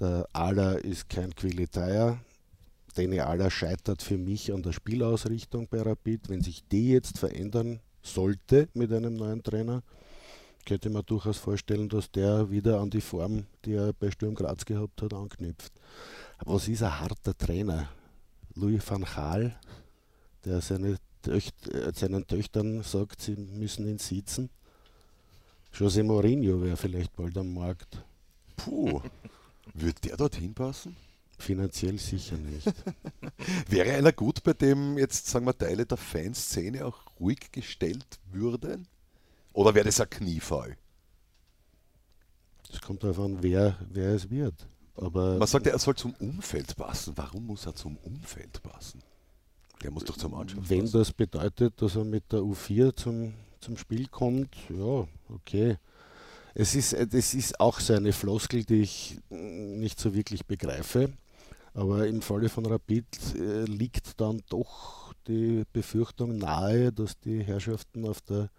der 0.00 0.28
Ala 0.32 0.72
ist 0.72 1.08
kein 1.08 1.32
Quilitaya. 1.32 2.18
Danny 2.96 3.20
Ala 3.20 3.50
scheitert 3.50 4.02
für 4.02 4.18
mich 4.18 4.52
an 4.52 4.64
der 4.64 4.72
Spielausrichtung 4.72 5.68
bei 5.68 5.80
Rapid. 5.80 6.28
Wenn 6.28 6.42
sich 6.42 6.66
die 6.66 6.90
jetzt 6.90 7.18
verändern 7.18 7.78
sollte 8.02 8.68
mit 8.74 8.92
einem 8.92 9.14
neuen 9.14 9.44
Trainer, 9.44 9.84
könnte 10.64 10.90
man 10.90 11.06
durchaus 11.06 11.38
vorstellen, 11.38 11.88
dass 11.88 12.10
der 12.10 12.50
wieder 12.50 12.80
an 12.80 12.90
die 12.90 13.00
Form, 13.00 13.46
die 13.64 13.74
er 13.74 13.92
bei 13.92 14.10
Sturm 14.10 14.34
Graz 14.34 14.64
gehabt 14.64 15.02
hat, 15.02 15.14
anknüpft. 15.14 15.72
Was 16.44 16.66
ist 16.66 16.82
ein 16.82 16.98
harter 16.98 17.38
Trainer? 17.38 17.88
Louis 18.56 18.82
van 18.84 19.04
Gaal, 19.04 19.54
der 20.44 20.60
seine 20.60 20.96
Töcht, 21.26 21.68
äh, 21.74 21.92
seinen 21.92 22.24
Töchtern 22.24 22.84
sagt, 22.84 23.20
sie 23.20 23.34
müssen 23.34 23.88
ihn 23.88 23.98
sitzen. 23.98 24.48
José 25.74 26.04
Mourinho 26.04 26.62
wäre 26.62 26.76
vielleicht 26.76 27.16
bald 27.16 27.36
am 27.36 27.52
Markt. 27.52 28.04
Puh, 28.54 29.00
würde 29.74 30.00
der 30.02 30.16
dorthin 30.16 30.54
passen? 30.54 30.96
Finanziell 31.36 31.98
sicher 31.98 32.36
nicht. 32.36 32.72
wäre 33.68 33.94
einer 33.94 34.12
gut, 34.12 34.44
bei 34.44 34.52
dem 34.52 34.96
jetzt, 34.98 35.26
sagen 35.26 35.46
wir, 35.46 35.58
Teile 35.58 35.84
der 35.84 35.96
Fanszene 35.96 36.86
auch 36.86 37.00
ruhig 37.18 37.50
gestellt 37.50 38.20
würden? 38.30 38.86
Oder 39.52 39.74
wäre 39.74 39.86
das 39.86 40.00
ein 40.00 40.08
Kniefall? 40.08 40.76
Es 42.72 42.80
kommt 42.80 43.02
darauf 43.02 43.18
an, 43.18 43.42
wer, 43.42 43.76
wer 43.90 44.14
es 44.14 44.30
wird. 44.30 44.54
Aber 44.94 45.38
Man 45.38 45.48
sagt 45.48 45.66
ja, 45.66 45.72
er 45.72 45.78
soll 45.80 45.96
zum 45.96 46.14
Umfeld 46.20 46.76
passen. 46.76 47.14
Warum 47.16 47.46
muss 47.46 47.66
er 47.66 47.74
zum 47.74 47.96
Umfeld 47.96 48.62
passen? 48.62 49.02
Der 49.86 49.92
muss 49.92 50.02
doch 50.02 50.16
zur 50.16 50.30
Mannschaft 50.30 50.68
wenn 50.68 50.80
passen. 50.80 50.98
das 50.98 51.12
bedeutet, 51.12 51.80
dass 51.80 51.94
er 51.94 52.02
mit 52.02 52.32
der 52.32 52.40
U4 52.40 52.96
zum, 52.96 53.34
zum 53.60 53.76
Spiel 53.76 54.08
kommt, 54.08 54.56
ja, 54.68 55.06
okay. 55.32 55.76
Es 56.54 56.74
ist, 56.74 56.92
es 56.92 57.34
ist 57.34 57.60
auch 57.60 57.78
so 57.78 57.92
eine 57.92 58.12
Floskel, 58.12 58.64
die 58.64 58.80
ich 58.80 59.20
nicht 59.30 60.00
so 60.00 60.12
wirklich 60.12 60.44
begreife. 60.44 61.12
Aber 61.72 62.04
im 62.08 62.20
Falle 62.20 62.48
von 62.48 62.66
Rapid 62.66 63.06
äh, 63.36 63.62
liegt 63.62 64.20
dann 64.20 64.42
doch 64.48 65.14
die 65.28 65.62
Befürchtung 65.72 66.36
nahe, 66.36 66.90
dass 66.90 67.20
die 67.20 67.44
Herrschaften 67.44 68.08
auf 68.08 68.20
der 68.22 68.50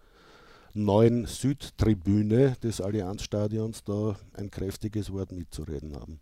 neuen 0.72 1.26
Südtribüne 1.26 2.56
des 2.62 2.80
Allianzstadions 2.80 3.84
da 3.84 4.16
ein 4.32 4.50
kräftiges 4.50 5.12
Wort 5.12 5.32
mitzureden 5.32 5.94
haben. 5.94 6.20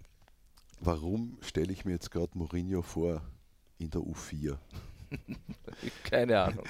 Warum 0.81 1.39
stelle 1.43 1.73
ich 1.73 1.85
mir 1.85 1.93
jetzt 1.93 2.11
gerade 2.11 2.37
Mourinho 2.37 2.83
vor 2.83 3.23
in 3.79 3.91
der 3.91 4.01
U4? 4.01 4.59
Keine 6.05 6.41
Ahnung. 6.41 6.65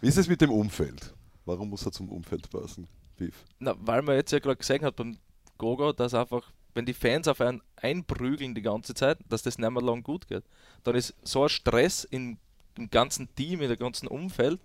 Wie 0.00 0.08
ist 0.08 0.16
es 0.16 0.28
mit 0.28 0.40
dem 0.40 0.50
Umfeld? 0.50 1.14
Warum 1.44 1.70
muss 1.70 1.84
er 1.84 1.92
zum 1.92 2.08
Umfeld 2.08 2.48
passen? 2.50 2.88
Beef? 3.16 3.44
Na, 3.58 3.74
weil 3.78 4.02
man 4.02 4.16
jetzt 4.16 4.32
ja 4.32 4.38
gerade 4.38 4.56
gesehen 4.56 4.84
hat 4.84 4.96
beim 4.96 5.18
Gogo, 5.58 5.92
dass 5.92 6.14
einfach, 6.14 6.50
wenn 6.74 6.86
die 6.86 6.94
Fans 6.94 7.28
auf 7.28 7.40
einen 7.40 7.62
einprügeln 7.76 8.54
die 8.54 8.62
ganze 8.62 8.94
Zeit, 8.94 9.18
dass 9.28 9.42
das 9.42 9.58
nicht 9.58 9.70
mehr 9.70 9.82
lang 9.82 10.02
gut 10.02 10.26
geht. 10.26 10.44
Dann 10.84 10.94
ist 10.94 11.14
so 11.22 11.42
ein 11.42 11.48
Stress 11.48 12.04
im, 12.04 12.38
im 12.76 12.88
ganzen 12.90 13.34
Team, 13.34 13.60
in 13.60 13.68
der 13.68 13.76
ganzen 13.76 14.06
Umfeld, 14.06 14.60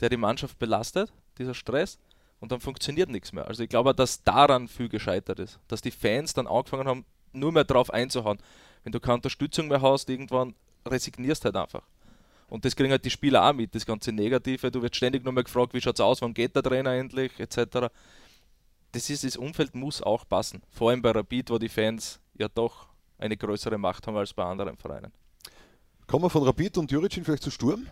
der 0.00 0.08
die 0.08 0.16
Mannschaft 0.16 0.58
belastet, 0.58 1.12
dieser 1.38 1.54
Stress, 1.54 1.98
und 2.42 2.50
dann 2.50 2.58
funktioniert 2.60 3.08
nichts 3.08 3.32
mehr. 3.32 3.46
Also 3.46 3.62
ich 3.62 3.68
glaube, 3.68 3.94
dass 3.94 4.24
daran 4.24 4.66
viel 4.66 4.88
gescheitert 4.88 5.38
ist. 5.38 5.60
Dass 5.68 5.80
die 5.80 5.92
Fans 5.92 6.34
dann 6.34 6.48
angefangen 6.48 6.88
haben, 6.88 7.04
nur 7.32 7.52
mehr 7.52 7.62
drauf 7.62 7.88
einzuhauen. 7.92 8.38
Wenn 8.82 8.90
du 8.92 8.98
keine 8.98 9.14
Unterstützung 9.14 9.68
mehr 9.68 9.80
hast, 9.80 10.10
irgendwann 10.10 10.56
resignierst 10.86 11.44
halt 11.44 11.56
einfach. 11.56 11.82
Und 12.48 12.64
das 12.64 12.76
kriegen 12.76 12.90
halt 12.90 13.04
die 13.04 13.10
Spieler 13.10 13.48
auch 13.48 13.54
mit, 13.54 13.74
das 13.74 13.86
ganze 13.86 14.12
Negative. 14.12 14.70
Du 14.70 14.82
wirst 14.82 14.96
ständig 14.96 15.24
nur 15.24 15.32
mehr 15.32 15.44
gefragt, 15.44 15.72
wie 15.72 15.80
schaut 15.80 15.96
es 15.96 16.00
aus, 16.00 16.20
wann 16.20 16.34
geht 16.34 16.54
der 16.54 16.62
Trainer 16.62 16.92
endlich, 16.92 17.32
etc. 17.40 17.88
Das, 18.92 19.08
ist, 19.08 19.24
das 19.24 19.36
Umfeld 19.36 19.74
muss 19.74 20.02
auch 20.02 20.28
passen. 20.28 20.62
Vor 20.70 20.90
allem 20.90 21.00
bei 21.00 21.12
Rapid, 21.12 21.50
wo 21.50 21.58
die 21.58 21.70
Fans 21.70 22.20
ja 22.38 22.48
doch 22.48 22.88
eine 23.18 23.36
größere 23.36 23.78
Macht 23.78 24.06
haben 24.06 24.16
als 24.16 24.34
bei 24.34 24.44
anderen 24.44 24.76
Vereinen. 24.76 25.12
Kommen 26.06 26.24
wir 26.24 26.30
von 26.30 26.42
Rapid 26.42 26.76
und 26.78 26.90
Juricin 26.90 27.24
vielleicht 27.24 27.42
zu 27.42 27.50
Sturm? 27.50 27.86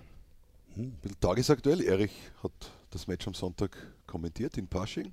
Ein 0.76 0.90
bisschen 1.00 1.20
tagesaktuell. 1.20 1.82
Erich 1.82 2.12
hat 2.42 2.52
das 2.90 3.06
Match 3.06 3.26
am 3.26 3.34
Sonntag 3.34 3.70
kommentiert 4.06 4.58
in 4.58 4.68
Pasching. 4.68 5.10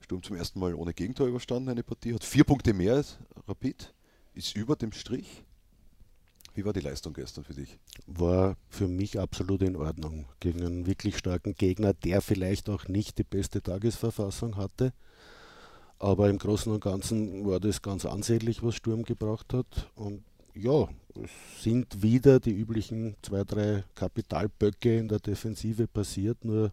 Sturm 0.00 0.22
zum 0.22 0.36
ersten 0.36 0.60
Mal 0.60 0.74
ohne 0.74 0.92
Gegentor 0.92 1.26
überstanden, 1.26 1.70
eine 1.70 1.82
Partie, 1.82 2.14
hat 2.14 2.24
vier 2.24 2.44
Punkte 2.44 2.74
mehr 2.74 2.94
als 2.94 3.18
Rapid, 3.48 3.92
ist 4.34 4.54
über 4.56 4.76
dem 4.76 4.92
Strich. 4.92 5.42
Wie 6.54 6.64
war 6.64 6.72
die 6.72 6.80
Leistung 6.80 7.14
gestern 7.14 7.44
für 7.44 7.54
dich? 7.54 7.78
War 8.06 8.56
für 8.68 8.86
mich 8.86 9.18
absolut 9.18 9.62
in 9.62 9.76
Ordnung. 9.76 10.26
Gegen 10.40 10.62
einen 10.62 10.86
wirklich 10.86 11.16
starken 11.16 11.54
Gegner, 11.54 11.94
der 11.94 12.20
vielleicht 12.20 12.68
auch 12.68 12.88
nicht 12.88 13.18
die 13.18 13.24
beste 13.24 13.62
Tagesverfassung 13.62 14.56
hatte. 14.56 14.92
Aber 15.98 16.28
im 16.28 16.38
Großen 16.38 16.70
und 16.70 16.82
Ganzen 16.82 17.46
war 17.46 17.60
das 17.60 17.80
ganz 17.80 18.04
ansehnlich, 18.04 18.62
was 18.62 18.74
Sturm 18.74 19.04
gebracht 19.04 19.54
hat. 19.54 19.90
Und 19.94 20.24
ja, 20.54 20.88
es 21.14 21.62
sind 21.62 22.02
wieder 22.02 22.40
die 22.40 22.52
üblichen 22.52 23.16
zwei, 23.22 23.44
drei 23.44 23.84
Kapitalböcke 23.94 24.98
in 24.98 25.08
der 25.08 25.20
Defensive 25.20 25.86
passiert. 25.86 26.44
Nur 26.44 26.72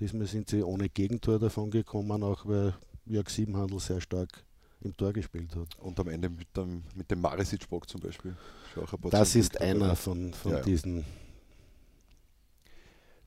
diesmal 0.00 0.26
sind 0.26 0.50
sie 0.50 0.62
ohne 0.62 0.88
Gegentor 0.88 1.38
davon 1.38 1.70
gekommen, 1.70 2.22
auch 2.22 2.44
weil 2.44 2.74
Jörg 3.06 3.30
Siebenhandel 3.30 3.80
sehr 3.80 4.02
stark 4.02 4.44
im 4.80 4.96
Tor 4.96 5.12
gespielt 5.12 5.54
hat. 5.56 5.78
Und 5.80 5.98
am 6.00 6.08
Ende 6.08 6.28
mit 6.28 6.56
dem, 6.56 6.82
mit 6.94 7.10
dem 7.10 7.20
Maresic-Bock 7.20 7.88
zum 7.88 8.00
Beispiel. 8.00 8.36
Ein 8.76 8.86
paar 9.00 9.10
Das 9.10 9.34
ist 9.34 9.60
einer 9.60 9.80
dabei. 9.80 9.94
von, 9.96 10.32
von 10.34 10.52
Ja, 10.52 10.58
ja. 10.58 10.64
diesen. 10.64 11.04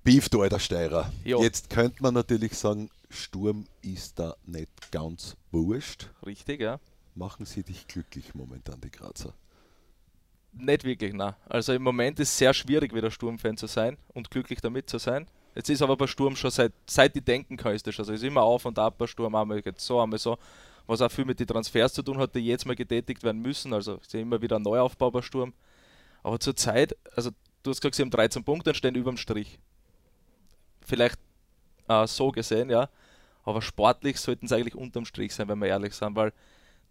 Beef, 0.04 0.30
du 0.30 0.42
alter 0.42 0.60
Steirer. 0.60 1.12
Jo. 1.24 1.42
Jetzt 1.44 1.70
könnte 1.70 2.02
man 2.02 2.14
natürlich 2.14 2.58
sagen, 2.58 2.90
Sturm 3.10 3.66
ist 3.82 4.18
da 4.18 4.36
nicht 4.46 4.92
ganz 4.92 5.36
wurscht. 5.52 6.10
Richtig, 6.26 6.62
ja? 6.62 6.80
Machen 7.14 7.46
sie 7.46 7.62
dich 7.64 7.88
glücklich 7.88 8.34
momentan, 8.34 8.80
die 8.82 8.90
Grazer? 8.90 9.34
Nicht 10.54 10.84
wirklich, 10.86 11.14
nein. 11.14 11.36
Also 11.48 11.74
im 11.74 11.84
Moment 11.84 12.20
ist 12.20 12.30
es 12.30 12.38
sehr 12.38 12.54
schwierig, 12.54 12.94
wieder 12.94 13.12
Sturmfan 13.12 13.58
zu 13.58 13.68
sein 13.68 13.98
und 14.10 14.32
glücklich 14.32 14.60
damit 14.62 14.90
zu 14.90 14.98
sein. 14.98 15.28
Jetzt 15.56 15.70
ist 15.70 15.82
aber 15.82 15.98
bei 15.98 16.08
Sturm 16.08 16.36
schon 16.36 16.52
seit, 16.52 16.74
seit 16.90 17.16
ich 17.16 17.24
denken 17.24 17.58
kann, 17.58 17.76
ist 17.76 17.86
das 17.86 17.94
schon 17.94 18.06
so. 18.06 18.14
Es 18.14 18.22
ist 18.22 18.28
immer 18.28 18.42
auf 18.42 18.66
und 18.66 18.80
ab 18.80 18.98
bei 18.98 19.06
Sturm, 19.08 19.36
einmal 19.36 19.62
geht 19.62 19.80
so, 19.80 20.02
einmal 20.02 20.20
so. 20.20 20.38
Was 20.88 21.02
auch 21.02 21.12
viel 21.12 21.26
mit 21.26 21.40
den 21.40 21.48
Transfers 21.48 21.94
zu 21.94 22.04
tun 22.04 22.18
hat, 22.18 22.36
die 22.36 22.40
jetzt 22.40 22.66
mal 22.66 22.76
getätigt 22.76 23.24
werden 23.24 23.42
müssen. 23.42 23.74
Also 23.74 23.96
ist 23.96 24.14
ja 24.14 24.20
immer 24.20 24.42
wieder 24.42 24.58
ein 24.58 24.62
Neuaufbau 24.62 25.12
bei 25.12 25.22
Sturm. 25.22 25.54
Aber 26.24 26.40
zur 26.40 26.56
Zeit, 26.56 26.96
also 27.16 27.32
du 27.64 27.72
hast 27.72 27.82
gesagt, 27.82 27.96
sie 27.96 28.02
haben 28.02 28.12
13 28.12 28.44
Punkte 28.44 28.72
und 28.72 28.76
stehen 28.76 28.96
über 28.96 29.12
dem 29.12 29.18
Strich. 29.18 29.60
Vielleicht 30.82 31.20
äh, 31.88 32.08
so 32.08 32.32
gesehen, 32.32 32.70
ja. 32.70 32.90
Aber 33.44 33.62
sportlich 33.62 34.20
sollten 34.20 34.46
es 34.46 34.52
eigentlich 34.52 34.76
unterm 34.76 35.06
Strich 35.06 35.34
sein, 35.34 35.48
wenn 35.48 35.60
wir 35.60 35.68
ehrlich 35.68 35.94
sind, 35.94 36.16
weil 36.16 36.32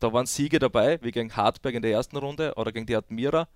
da 0.00 0.12
waren 0.12 0.26
Siege 0.26 0.58
dabei, 0.58 0.98
wie 1.02 1.12
gegen 1.12 1.34
Hartberg 1.36 1.74
in 1.74 1.82
der 1.82 1.92
ersten 1.92 2.16
Runde 2.16 2.54
oder 2.56 2.72
gegen 2.72 2.86
die 2.86 2.96
Admira. 2.96 3.48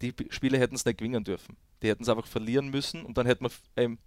Die 0.00 0.14
Spiele 0.30 0.58
hätten 0.58 0.76
es 0.76 0.84
nicht 0.84 0.98
gewinnen 0.98 1.24
dürfen. 1.24 1.56
Die 1.82 1.88
hätten 1.88 2.04
es 2.04 2.08
einfach 2.08 2.26
verlieren 2.26 2.68
müssen 2.68 3.04
und 3.04 3.18
dann 3.18 3.26
hätten 3.26 3.44
wir 3.44 3.82
eben 3.82 3.98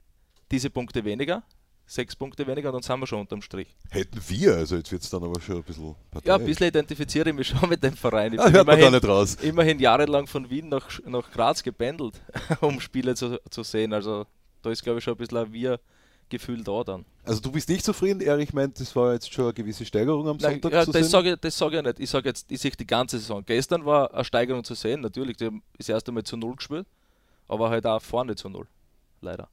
diese 0.50 0.70
Punkte 0.70 1.04
weniger, 1.04 1.44
sechs 1.86 2.16
Punkte 2.16 2.48
weniger 2.48 2.70
und 2.70 2.76
dann 2.76 2.82
sind 2.82 3.00
wir 3.00 3.08
schon 3.08 3.20
unterm 3.20 3.42
Strich. 3.42 3.68
Hätten 3.90 4.20
wir, 4.28 4.56
also 4.56 4.76
jetzt 4.78 4.92
wird 4.92 5.04
es 5.04 5.10
dann 5.10 5.24
aber 5.24 5.40
schon 5.42 5.58
ein 5.58 5.64
bisschen 5.64 5.96
Partei. 6.12 6.28
Ja, 6.30 6.36
ein 6.38 6.46
bisschen 6.46 6.68
identifiziere 6.68 7.30
ich 7.30 7.36
mich 7.36 7.48
schon 7.50 7.70
mit 7.70 7.84
dem 7.84 7.94
Verein. 7.96 8.34
Ich 8.34 8.40
Ah, 8.40 8.46
bin 8.46 8.54
hört 8.54 8.68
man 8.68 8.78
immerhin, 8.80 8.94
nicht 8.94 9.08
raus. 9.08 9.36
immerhin 9.42 9.80
jahrelang 9.80 10.26
von 10.28 10.50
Wien 10.50 10.70
nach, 10.70 10.90
nach 11.06 11.30
Graz 11.32 11.62
gependelt, 11.62 12.20
um 12.62 12.80
Spiele 12.80 13.16
zu, 13.16 13.40
zu 13.50 13.64
sehen. 13.64 13.94
Also 13.94 14.26
da 14.62 14.72
ist, 14.72 14.82
glaube 14.84 15.00
ich, 15.00 15.04
schon 15.04 15.14
ein 15.14 15.18
bisschen 15.18 15.38
ein 15.38 15.52
Wir-Gefühl 15.54 16.64
da 16.64 16.84
dann. 16.84 17.06
Also 17.26 17.42
du 17.42 17.52
bist 17.52 17.70
nicht 17.70 17.84
zufrieden, 17.86 18.22
Erich 18.22 18.54
meint, 18.54 18.80
das 18.80 18.96
war 18.96 19.14
jetzt 19.14 19.32
schon 19.34 19.46
eine 19.46 19.54
gewisse 19.54 19.86
Steigerung 19.86 20.28
am 20.28 20.38
Nein, 20.38 20.54
Sonntag 20.54 20.74
ja, 20.74 20.86
zu 20.86 20.92
das 20.92 21.02
sehen. 21.04 21.10
sage 21.12 21.34
ich, 21.34 21.40
das 21.40 21.58
sage 21.58 21.78
ich 21.78 21.84
nicht. 21.84 22.00
Ich 22.00 22.10
sage 22.10 22.30
jetzt, 22.30 22.52
ich 22.52 22.60
sehe 22.62 22.72
die 22.72 22.88
ganze 22.88 23.20
Saison. 23.20 23.44
Gestern 23.46 23.86
war 23.86 24.14
eine 24.14 24.24
Steigerung 24.26 24.64
zu 24.64 24.74
sehen, 24.74 25.02
natürlich. 25.02 25.38
Die 25.38 25.46
haben 25.46 25.62
das 25.78 25.90
erste 25.90 26.12
Mal 26.12 26.24
zu 26.24 26.38
Null 26.38 26.56
gespielt, 26.56 26.88
aber 27.48 27.70
halt 27.70 27.86
auch 27.86 28.02
vorne 28.02 28.36
zu 28.36 28.50
Null. 28.50 28.68
Leider. 29.22 29.48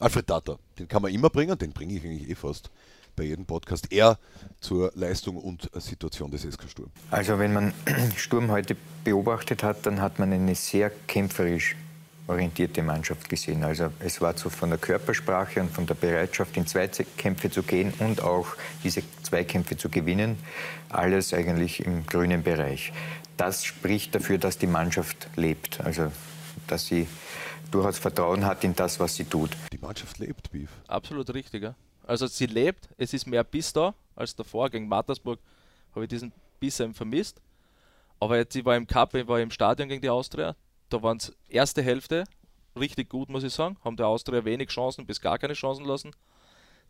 Alfred 0.00 0.26
Tata, 0.26 0.58
den 0.78 0.88
kann 0.88 1.02
man 1.02 1.12
immer 1.12 1.28
bringen, 1.28 1.58
den 1.58 1.72
bringe 1.72 1.94
ich 1.94 2.02
eigentlich 2.02 2.30
eh 2.30 2.34
fast 2.34 2.70
bei 3.16 3.24
jedem 3.24 3.44
Podcast. 3.44 3.92
Er 3.92 4.18
zur 4.60 4.90
Leistung 4.94 5.36
und 5.36 5.70
Situation 5.74 6.30
des 6.30 6.42
SK 6.42 6.70
Sturm. 6.70 6.90
Also 7.10 7.38
wenn 7.38 7.52
man 7.52 7.74
Sturm 8.16 8.50
heute 8.50 8.76
beobachtet 9.04 9.62
hat, 9.62 9.84
dann 9.84 10.00
hat 10.00 10.18
man 10.18 10.32
eine 10.32 10.54
sehr 10.54 10.90
kämpferisch 11.06 11.76
orientierte 12.28 12.82
Mannschaft 12.82 13.28
gesehen. 13.28 13.62
Also 13.62 13.90
es 13.98 14.22
war 14.22 14.38
so 14.38 14.48
von 14.48 14.70
der 14.70 14.78
Körpersprache 14.78 15.60
und 15.60 15.70
von 15.70 15.84
der 15.84 15.94
Bereitschaft 15.94 16.56
in 16.56 16.66
Zweikämpfe 16.66 17.50
zu 17.50 17.62
gehen 17.62 17.92
und 17.98 18.22
auch 18.22 18.46
diese 18.82 19.02
Zweikämpfe 19.22 19.76
zu 19.76 19.90
gewinnen. 19.90 20.38
Alles 20.88 21.34
eigentlich 21.34 21.84
im 21.84 22.06
grünen 22.06 22.42
Bereich. 22.42 22.92
Das 23.36 23.64
spricht 23.64 24.14
dafür, 24.14 24.38
dass 24.38 24.56
die 24.56 24.66
Mannschaft 24.66 25.28
lebt. 25.36 25.80
Also, 25.82 26.10
dass 26.68 26.86
sie 26.86 27.06
durchaus 27.70 27.98
Vertrauen 27.98 28.44
hat 28.44 28.64
in 28.64 28.74
das, 28.74 28.98
was 29.00 29.14
sie 29.14 29.24
tut. 29.24 29.50
Die 29.72 29.78
Mannschaft 29.78 30.18
lebt, 30.18 30.50
Beef. 30.50 30.70
Absolut 30.86 31.32
richtig. 31.34 31.62
Ja. 31.62 31.74
Also 32.06 32.26
sie 32.26 32.46
lebt, 32.46 32.88
es 32.96 33.12
ist 33.12 33.26
mehr 33.26 33.44
Biss 33.44 33.72
da 33.72 33.94
als 34.16 34.34
davor. 34.34 34.70
Gegen 34.70 34.88
Mattersburg 34.88 35.38
habe 35.94 36.04
ich 36.04 36.08
diesen 36.08 36.32
Biss 36.58 36.80
eben 36.80 36.94
vermisst. 36.94 37.40
Aber 38.18 38.36
jetzt, 38.36 38.54
ich 38.54 38.64
war 38.64 38.76
im 38.76 38.86
Cup, 38.86 39.14
ich 39.14 39.26
war 39.26 39.40
im 39.40 39.50
Stadion 39.50 39.88
gegen 39.88 40.02
die 40.02 40.10
Austria. 40.10 40.54
Da 40.88 41.02
waren 41.02 41.16
es 41.16 41.32
erste 41.48 41.82
Hälfte 41.82 42.24
richtig 42.78 43.08
gut, 43.08 43.28
muss 43.28 43.44
ich 43.44 43.52
sagen. 43.52 43.76
Haben 43.84 43.96
der 43.96 44.06
Austria 44.06 44.44
wenig 44.44 44.68
Chancen 44.68 45.06
bis 45.06 45.20
gar 45.20 45.38
keine 45.38 45.54
Chancen 45.54 45.84
lassen. 45.84 46.12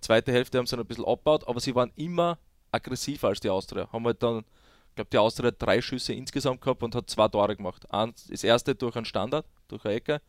Zweite 0.00 0.32
Hälfte 0.32 0.58
haben 0.58 0.66
sie 0.66 0.76
noch 0.76 0.84
ein 0.84 0.88
bisschen 0.88 1.04
abgebaut, 1.04 1.46
aber 1.46 1.60
sie 1.60 1.74
waren 1.74 1.92
immer 1.96 2.38
aggressiver 2.72 3.28
als 3.28 3.40
die 3.40 3.50
Austria. 3.50 3.88
Haben 3.92 4.04
halt 4.06 4.22
dann, 4.22 4.38
ich 4.38 4.94
glaube, 4.94 5.10
die 5.12 5.18
Austria 5.18 5.48
hat 5.48 5.60
drei 5.60 5.80
Schüsse 5.82 6.14
insgesamt 6.14 6.60
gehabt 6.60 6.82
und 6.82 6.94
hat 6.94 7.10
zwei 7.10 7.28
Tore 7.28 7.56
gemacht. 7.56 7.92
Eins, 7.92 8.26
das 8.28 8.42
erste 8.42 8.74
durch 8.74 8.96
einen 8.96 9.04
Standard, 9.04 9.46
durch 9.68 9.84
eine 9.84 9.94
Ecke. 9.94 10.20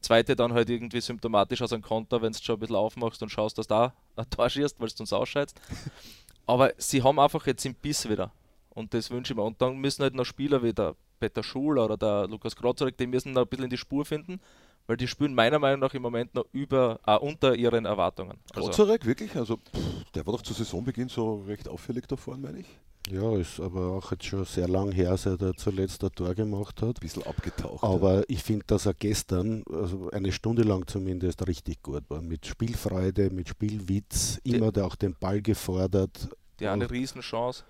Zweite 0.00 0.36
dann 0.36 0.52
halt 0.52 0.70
irgendwie 0.70 1.00
symptomatisch 1.00 1.62
aus 1.62 1.72
einem 1.72 1.82
Konter, 1.82 2.22
wenn 2.22 2.32
du 2.32 2.38
schon 2.40 2.56
ein 2.56 2.60
bisschen 2.60 2.76
aufmachst 2.76 3.22
und 3.22 3.30
schaust, 3.30 3.58
dass 3.58 3.66
du 3.66 3.74
da 3.74 3.92
ein 4.16 4.30
Tor 4.30 4.48
schießt, 4.48 4.80
weil 4.80 4.88
du 4.88 4.94
uns 5.00 5.12
ausscheidest. 5.12 5.60
Aber 6.46 6.72
sie 6.78 7.02
haben 7.02 7.18
einfach 7.18 7.46
jetzt 7.46 7.64
den 7.64 7.74
Biss 7.74 8.08
wieder. 8.08 8.32
Und 8.70 8.94
das 8.94 9.10
wünsche 9.10 9.32
ich 9.32 9.36
mir. 9.36 9.42
Und 9.42 9.60
dann 9.60 9.76
müssen 9.76 10.02
halt 10.02 10.14
noch 10.14 10.24
Spieler 10.24 10.62
wie 10.62 10.72
der 10.72 10.94
Peter 11.18 11.42
Schul 11.42 11.78
oder 11.78 11.96
der 11.96 12.28
Lukas 12.28 12.56
Grozarek, 12.56 12.96
die 12.96 13.06
müssen 13.06 13.32
noch 13.32 13.42
ein 13.42 13.48
bisschen 13.48 13.64
in 13.64 13.70
die 13.70 13.76
Spur 13.76 14.04
finden, 14.04 14.40
weil 14.86 14.96
die 14.96 15.08
spielen 15.08 15.34
meiner 15.34 15.58
Meinung 15.58 15.80
nach 15.80 15.94
im 15.94 16.02
Moment 16.02 16.34
noch 16.34 16.46
über, 16.52 17.00
äh, 17.06 17.16
unter 17.16 17.54
ihren 17.54 17.84
Erwartungen. 17.84 18.38
Also, 18.54 18.68
Grozarek, 18.68 19.04
wirklich? 19.04 19.34
Also, 19.36 19.56
pff, 19.56 20.10
der 20.14 20.26
war 20.26 20.32
doch 20.32 20.42
zu 20.42 20.54
Saisonbeginn 20.54 21.08
so 21.08 21.42
recht 21.46 21.68
auffällig 21.68 22.06
da 22.06 22.16
vorne, 22.16 22.40
meine 22.40 22.60
ich. 22.60 22.66
Ja, 23.10 23.36
ist 23.36 23.60
aber 23.60 23.92
auch 23.92 24.10
jetzt 24.10 24.24
schon 24.24 24.44
sehr 24.44 24.68
lang 24.68 24.92
her, 24.92 25.16
seit 25.16 25.40
er 25.40 25.54
zuletzt 25.54 26.04
ein 26.04 26.12
Tor 26.12 26.34
gemacht 26.34 26.82
hat. 26.82 26.96
Ein 26.96 27.00
bisschen 27.00 27.22
abgetaucht. 27.24 27.82
Aber 27.82 28.16
ja. 28.16 28.24
ich 28.28 28.42
finde, 28.42 28.64
dass 28.66 28.86
er 28.86 28.94
gestern, 28.94 29.64
also 29.72 30.10
eine 30.10 30.32
Stunde 30.32 30.62
lang 30.62 30.86
zumindest, 30.86 31.46
richtig 31.46 31.82
gut 31.82 32.04
war. 32.08 32.20
Mit 32.20 32.46
Spielfreude, 32.46 33.30
mit 33.30 33.48
Spielwitz, 33.48 34.40
immer 34.44 34.72
auch 34.84 34.96
den 34.96 35.14
Ball 35.14 35.40
gefordert. 35.40 36.28
Die 36.60 36.66
eine 36.66 36.90
Riesenchance 36.90 37.64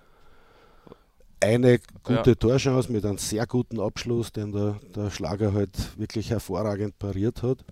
eine 1.40 1.78
gute 2.02 2.30
ja. 2.30 2.34
Torchance 2.34 2.90
mit 2.90 3.04
einem 3.04 3.18
sehr 3.18 3.46
guten 3.46 3.80
Abschluss, 3.80 4.32
den 4.32 4.52
der, 4.52 4.80
der 4.94 5.10
Schlager 5.10 5.52
halt 5.52 5.98
wirklich 5.98 6.30
hervorragend 6.30 6.98
pariert 6.98 7.42
hat. 7.42 7.64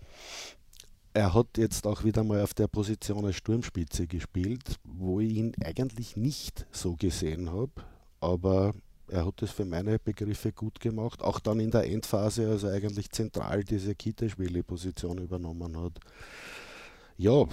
Er 1.17 1.33
hat 1.33 1.57
jetzt 1.57 1.87
auch 1.87 2.05
wieder 2.05 2.23
mal 2.25 2.43
auf 2.43 2.53
der 2.53 2.69
Position 2.69 3.25
als 3.25 3.37
Sturmspitze 3.37 4.07
gespielt, 4.07 4.79
wo 4.85 5.19
ich 5.19 5.31
ihn 5.31 5.55
eigentlich 5.65 6.15
nicht 6.15 6.67
so 6.71 6.95
gesehen 6.95 7.51
habe, 7.51 7.73
aber 8.21 8.75
er 9.09 9.25
hat 9.25 9.41
es 9.41 9.51
für 9.51 9.65
meine 9.65 9.99
Begriffe 9.99 10.53
gut 10.53 10.79
gemacht, 10.79 11.23
auch 11.23 11.41
dann 11.41 11.59
in 11.59 11.71
der 11.71 11.91
Endphase, 11.91 12.51
als 12.51 12.65
er 12.65 12.75
eigentlich 12.75 13.11
zentral 13.13 13.65
diese 13.65 13.95
Kiteschwelle-Position 13.95 15.17
übernommen 15.17 15.79
hat 15.79 15.99
ja, 17.19 17.47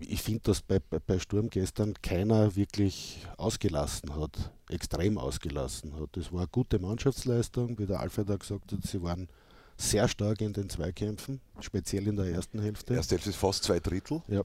ich 0.00 0.22
finde, 0.22 0.40
dass 0.44 0.62
bei, 0.62 0.78
bei 0.78 1.18
Sturm 1.18 1.50
gestern 1.50 1.94
keiner 2.00 2.56
wirklich 2.56 3.26
ausgelassen 3.36 4.16
hat, 4.16 4.52
extrem 4.70 5.18
ausgelassen 5.18 5.94
hat. 6.00 6.10
Das 6.12 6.32
war 6.32 6.40
eine 6.40 6.48
gute 6.48 6.78
Mannschaftsleistung, 6.78 7.78
wie 7.78 7.86
der 7.86 8.00
Alfred 8.00 8.30
auch 8.30 8.38
gesagt 8.38 8.72
hat, 8.72 8.82
sie 8.84 9.02
waren 9.02 9.28
sehr 9.76 10.08
stark 10.08 10.40
in 10.40 10.52
den 10.52 10.68
Zweikämpfen, 10.68 11.40
speziell 11.60 12.06
in 12.06 12.16
der 12.16 12.26
ersten 12.26 12.60
Hälfte. 12.60 12.94
Erste 12.94 13.14
Hälfte 13.14 13.30
ist 13.30 13.36
fast 13.36 13.64
zwei 13.64 13.80
Drittel. 13.80 14.22
Ja. 14.28 14.42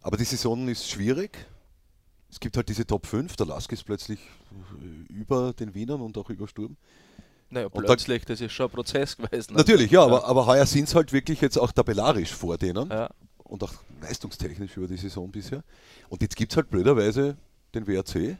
Aber 0.00 0.16
die 0.16 0.24
Saison 0.24 0.68
ist 0.68 0.88
schwierig. 0.88 1.46
Es 2.30 2.40
gibt 2.40 2.56
halt 2.56 2.68
diese 2.68 2.86
Top 2.86 3.06
5, 3.06 3.36
der 3.36 3.46
Lask 3.46 3.72
ist 3.72 3.84
plötzlich 3.84 4.18
über 5.08 5.52
den 5.52 5.74
Wienern 5.74 6.00
und 6.00 6.18
auch 6.18 6.28
über 6.30 6.48
Sturm. 6.48 6.76
Naja, 7.48 7.68
plötzlich, 7.68 8.24
da, 8.24 8.32
das 8.32 8.40
ist 8.40 8.52
schon 8.52 8.66
ein 8.66 8.72
Prozess 8.72 9.16
gewesen. 9.16 9.54
Natürlich, 9.54 9.90
ja, 9.90 10.00
ja. 10.00 10.06
Aber, 10.06 10.24
aber 10.26 10.46
heuer 10.46 10.66
sind 10.66 10.88
es 10.88 10.94
halt 10.94 11.12
wirklich 11.12 11.40
jetzt 11.40 11.56
auch 11.56 11.70
tabellarisch 11.72 12.32
vor 12.32 12.58
denen 12.58 12.90
ja. 12.90 13.08
und 13.44 13.62
auch 13.62 13.72
leistungstechnisch 14.00 14.76
über 14.76 14.88
die 14.88 14.96
Saison 14.96 15.30
bisher. 15.30 15.62
Und 16.08 16.22
jetzt 16.22 16.36
gibt 16.36 16.52
es 16.52 16.56
halt 16.56 16.70
blöderweise 16.70 17.36
den 17.74 17.86
WRC 17.86 18.36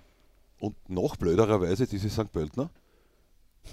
und 0.58 0.76
noch 0.88 1.16
blödererweise 1.16 1.86
diese 1.86 2.10
St. 2.10 2.32
Pöltner. 2.32 2.70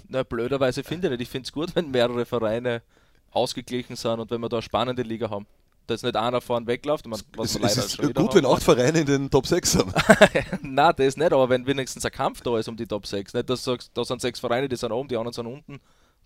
Na, 0.08 0.22
blöderweise 0.22 0.82
finde 0.82 1.08
ich 1.08 1.10
nicht. 1.12 1.22
Ich 1.22 1.28
finde 1.28 1.46
es 1.46 1.52
gut, 1.52 1.74
wenn 1.74 1.90
mehrere 1.90 2.24
Vereine 2.24 2.82
ausgeglichen 3.30 3.96
sind 3.96 4.20
und 4.20 4.30
wenn 4.30 4.40
wir 4.40 4.48
da 4.48 4.58
eine 4.58 4.62
spannende 4.62 5.02
Liga 5.02 5.30
haben 5.30 5.46
dass 5.86 6.02
nicht 6.02 6.16
einer 6.16 6.40
vorne 6.40 6.66
wegläuft. 6.66 7.06
Man, 7.06 7.20
was 7.36 7.56
es, 7.56 7.76
es 7.76 7.76
ist 7.76 7.98
gut, 7.98 8.16
haben. 8.16 8.34
wenn 8.34 8.46
acht 8.46 8.62
Vereine 8.62 9.00
in 9.00 9.06
den 9.06 9.30
Top 9.30 9.46
6 9.46 9.72
sind. 9.72 9.94
Nein, 10.62 10.94
das 10.96 11.16
nicht, 11.16 11.32
aber 11.32 11.48
wenn 11.48 11.66
wenigstens 11.66 12.04
ein 12.04 12.12
Kampf 12.12 12.40
da 12.40 12.58
ist 12.58 12.68
um 12.68 12.76
die 12.76 12.86
Top 12.86 13.06
6. 13.06 13.34
Nicht, 13.34 13.50
dass 13.50 13.64
du 13.64 13.72
sagst, 13.72 13.90
da 13.94 14.04
sind 14.04 14.20
sechs 14.20 14.40
Vereine, 14.40 14.68
die 14.68 14.76
sind 14.76 14.92
oben, 14.92 15.08
die 15.08 15.16
anderen 15.16 15.32
sind 15.32 15.46
unten. 15.46 15.80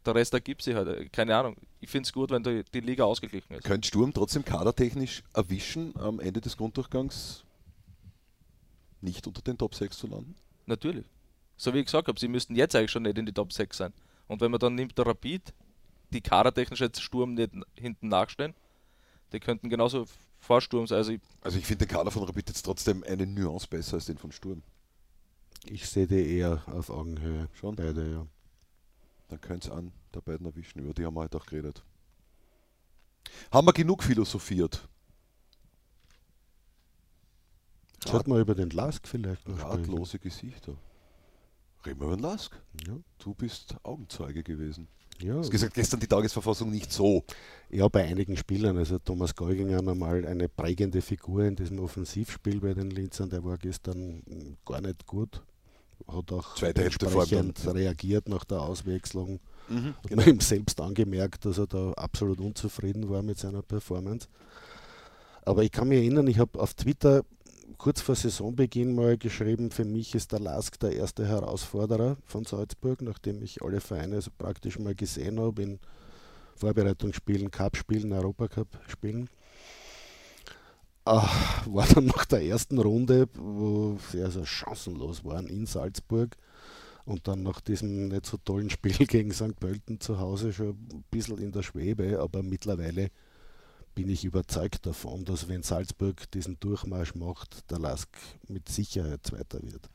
Der 0.06 0.14
Rest 0.14 0.32
ergibt 0.32 0.62
sich 0.62 0.74
halt. 0.74 1.12
Keine 1.12 1.36
Ahnung. 1.36 1.56
Ich 1.80 1.90
finde 1.90 2.06
es 2.06 2.12
gut, 2.12 2.30
wenn 2.30 2.42
die, 2.42 2.62
die 2.72 2.80
Liga 2.80 3.04
ausgeglichen 3.04 3.54
ist. 3.54 3.64
Könnte 3.64 3.88
Sturm 3.88 4.12
trotzdem 4.14 4.44
kadertechnisch 4.44 5.22
erwischen, 5.34 5.92
am 5.98 6.20
Ende 6.20 6.40
des 6.40 6.56
Grunddurchgangs 6.56 7.44
nicht 9.00 9.26
unter 9.26 9.42
den 9.42 9.58
Top 9.58 9.74
6 9.74 9.98
zu 9.98 10.06
landen? 10.06 10.34
Natürlich. 10.66 11.06
So 11.58 11.74
wie 11.74 11.80
ich 11.80 11.86
gesagt 11.86 12.08
habe, 12.08 12.18
sie 12.18 12.28
müssten 12.28 12.54
jetzt 12.54 12.74
eigentlich 12.74 12.92
schon 12.92 13.02
nicht 13.02 13.18
in 13.18 13.26
die 13.26 13.32
Top 13.32 13.52
6 13.52 13.76
sein. 13.76 13.92
Und 14.28 14.40
wenn 14.40 14.50
man 14.50 14.60
dann 14.60 14.76
nimmt 14.76 14.96
der 14.96 15.06
Rapid, 15.06 15.52
die 16.10 16.20
kadertechnisch 16.20 16.80
jetzt 16.80 17.02
Sturm 17.02 17.34
nicht 17.34 17.50
hinten 17.74 18.08
nachstehen, 18.08 18.54
die 19.32 19.40
könnten 19.40 19.68
genauso 19.68 20.06
vor 20.38 20.60
Sturm 20.60 20.86
sein. 20.86 20.98
Also 20.98 21.12
ich, 21.12 21.20
also 21.42 21.58
ich 21.58 21.66
finde 21.66 21.84
den 21.84 21.94
Kader 21.94 22.12
von 22.12 22.22
Rapid 22.22 22.48
jetzt 22.48 22.62
trotzdem 22.62 23.02
eine 23.02 23.26
Nuance 23.26 23.66
besser 23.68 23.94
als 23.94 24.06
den 24.06 24.16
von 24.16 24.30
Sturm. 24.30 24.62
Ich 25.64 25.88
sehe 25.88 26.06
die 26.06 26.36
eher 26.36 26.62
auf 26.66 26.90
Augenhöhe. 26.90 27.48
Schon? 27.54 27.74
Beide, 27.74 28.08
ja. 28.08 28.26
Dann 29.28 29.40
könnte 29.40 29.68
es 29.68 29.74
an 29.74 29.92
der 30.14 30.20
beiden 30.20 30.46
erwischen, 30.46 30.78
über 30.78 30.94
die 30.94 31.04
haben 31.04 31.14
wir 31.14 31.22
heute 31.22 31.38
auch 31.38 31.46
geredet. 31.46 31.82
Haben 33.50 33.66
wir 33.66 33.72
genug 33.72 34.04
philosophiert? 34.04 34.88
Sollte 38.06 38.30
man 38.30 38.40
über 38.40 38.54
den 38.54 38.70
Lask 38.70 39.06
vielleicht 39.06 39.46
noch 39.48 39.58
Ratlose. 39.58 40.20
Gesichter. 40.20 40.76
Den 41.84 42.18
Lask? 42.18 42.60
Ja. 42.86 42.94
Du 43.18 43.34
bist 43.34 43.76
Augenzeuge 43.82 44.42
gewesen. 44.42 44.88
Ja. 45.20 45.34
Du 45.34 45.40
hast 45.40 45.50
gesagt, 45.50 45.74
gestern 45.74 46.00
die 46.00 46.06
Tagesverfassung 46.06 46.70
nicht 46.70 46.92
so. 46.92 47.24
Ja, 47.70 47.88
bei 47.88 48.04
einigen 48.04 48.36
Spielern. 48.36 48.76
Also 48.76 48.98
Thomas 48.98 49.34
Geuginger 49.34 49.82
normal 49.82 50.26
eine 50.26 50.48
prägende 50.48 51.02
Figur 51.02 51.44
in 51.44 51.56
diesem 51.56 51.80
Offensivspiel 51.80 52.60
bei 52.60 52.74
den 52.74 52.90
Linzern. 52.90 53.30
Der 53.30 53.44
war 53.44 53.58
gestern 53.58 54.22
gar 54.64 54.80
nicht 54.80 55.06
gut. 55.06 55.42
Hat 56.06 56.32
auch 56.32 56.54
Zweite 56.54 56.84
entsprechend 56.84 57.66
reagiert 57.66 58.28
nach 58.28 58.44
der 58.44 58.60
Auswechslung. 58.62 59.40
Mhm, 59.68 59.94
Hat 59.96 60.02
genau. 60.08 60.22
man 60.22 60.34
ihm 60.34 60.40
selbst 60.40 60.80
angemerkt, 60.80 61.44
dass 61.44 61.58
er 61.58 61.66
da 61.66 61.92
absolut 61.92 62.40
unzufrieden 62.40 63.08
war 63.10 63.22
mit 63.22 63.38
seiner 63.38 63.62
Performance. 63.62 64.28
Aber 65.44 65.64
ich 65.64 65.72
kann 65.72 65.88
mich 65.88 65.98
erinnern, 65.98 66.26
ich 66.28 66.38
habe 66.38 66.60
auf 66.60 66.74
Twitter 66.74 67.24
kurz 67.78 68.00
vor 68.00 68.16
Saisonbeginn 68.16 68.94
mal 68.94 69.16
geschrieben, 69.16 69.70
für 69.70 69.84
mich 69.84 70.14
ist 70.14 70.32
der 70.32 70.40
Lask 70.40 70.78
der 70.80 70.92
erste 70.92 71.26
Herausforderer 71.26 72.16
von 72.24 72.44
Salzburg, 72.44 73.00
nachdem 73.02 73.40
ich 73.42 73.62
alle 73.62 73.80
Vereine 73.80 74.20
so 74.20 74.30
praktisch 74.36 74.78
mal 74.78 74.96
gesehen 74.96 75.40
habe 75.40 75.62
in 75.62 75.78
Vorbereitungsspielen, 76.56 77.52
Cup-Spielen, 77.52 78.12
Europacup-Spielen. 78.12 79.30
Ach, 81.04 81.66
war 81.66 81.86
dann 81.86 82.06
nach 82.06 82.24
der 82.26 82.42
ersten 82.42 82.78
Runde, 82.78 83.28
wo 83.34 83.96
sie 84.10 84.22
also 84.22 84.44
chancenlos 84.44 85.24
waren 85.24 85.46
in 85.46 85.64
Salzburg 85.64 86.36
und 87.04 87.28
dann 87.28 87.44
nach 87.44 87.60
diesem 87.60 88.08
nicht 88.08 88.26
so 88.26 88.36
tollen 88.38 88.70
Spiel 88.70 88.92
gegen 89.06 89.32
St. 89.32 89.58
Pölten 89.58 90.00
zu 90.00 90.18
Hause 90.18 90.52
schon 90.52 90.70
ein 90.70 91.04
bisschen 91.10 91.38
in 91.38 91.52
der 91.52 91.62
Schwebe, 91.62 92.18
aber 92.20 92.42
mittlerweile 92.42 93.10
bin 93.98 94.10
ich 94.10 94.24
überzeugt 94.24 94.86
davon, 94.86 95.24
dass 95.24 95.48
wenn 95.48 95.64
Salzburg 95.64 96.30
diesen 96.30 96.60
Durchmarsch 96.60 97.16
macht, 97.16 97.68
der 97.68 97.80
Lask 97.80 98.08
mit 98.46 98.68
Sicherheit 98.68 99.26
Zweiter 99.26 99.60
wird. 99.60 99.90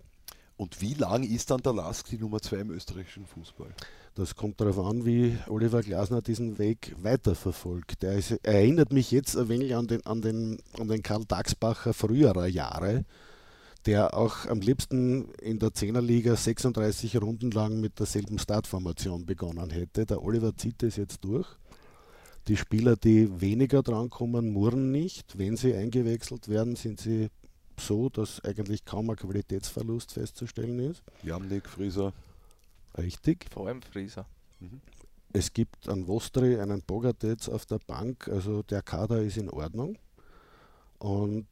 Und 0.57 0.81
wie 0.81 0.93
lang 0.93 1.23
ist 1.23 1.49
dann 1.49 1.61
der 1.61 1.71
Lask 1.71 2.09
die 2.09 2.17
Nummer 2.17 2.41
zwei 2.41 2.57
im 2.57 2.71
österreichischen 2.71 3.25
Fußball? 3.25 3.73
Das 4.15 4.35
kommt 4.35 4.59
darauf 4.59 4.77
an, 4.79 5.05
wie 5.05 5.37
Oliver 5.47 5.81
Glasner 5.81 6.21
diesen 6.21 6.57
Weg 6.59 6.93
weiterverfolgt. 7.01 8.03
Er, 8.03 8.17
ist, 8.17 8.31
er 8.43 8.55
erinnert 8.55 8.91
mich 8.91 9.09
jetzt 9.09 9.37
ein 9.37 9.47
wenig 9.47 9.73
an 9.73 9.87
den, 9.87 10.05
an 10.05 10.21
den, 10.21 10.61
an 10.77 10.89
den 10.89 11.01
Karl 11.01 11.23
Dagsbacher 11.23 11.93
früherer 11.93 12.47
Jahre, 12.47 13.05
der 13.85 14.17
auch 14.17 14.47
am 14.47 14.59
liebsten 14.59 15.31
in 15.35 15.59
der 15.59 15.73
Zehnerliga 15.73 16.35
36 16.35 17.21
Runden 17.21 17.51
lang 17.51 17.79
mit 17.79 17.99
derselben 17.99 18.37
Startformation 18.37 19.25
begonnen 19.25 19.69
hätte. 19.69 20.05
Der 20.05 20.21
Oliver 20.21 20.57
zieht 20.57 20.83
das 20.83 20.97
jetzt 20.97 21.23
durch. 21.23 21.47
Die 22.47 22.57
Spieler, 22.57 22.95
die 22.97 23.39
weniger 23.41 23.81
drankommen, 23.83 24.51
murren 24.51 24.91
nicht. 24.91 25.37
Wenn 25.37 25.55
sie 25.55 25.73
eingewechselt 25.75 26.49
werden, 26.49 26.75
sind 26.75 26.99
sie 26.99 27.29
so, 27.79 28.09
dass 28.09 28.43
eigentlich 28.43 28.85
kaum 28.85 29.09
ein 29.09 29.15
Qualitätsverlust 29.15 30.13
festzustellen 30.13 30.79
ist. 30.79 31.03
Jamnik, 31.23 31.67
Frieser. 31.69 32.13
Richtig. 32.97 33.47
Vor 33.51 33.67
allem 33.67 33.81
Frieser. 33.81 34.25
Mhm. 34.59 34.81
Es 35.31 35.53
gibt 35.53 35.89
einen 35.89 36.07
Vostri, 36.07 36.59
einen 36.59 36.81
Bogatets 36.83 37.49
auf 37.49 37.65
der 37.65 37.79
Bank, 37.79 38.27
also 38.27 38.61
der 38.61 38.83
Kader 38.83 39.21
ist 39.21 39.37
in 39.37 39.49
Ordnung. 39.49 39.97
Und 40.99 41.47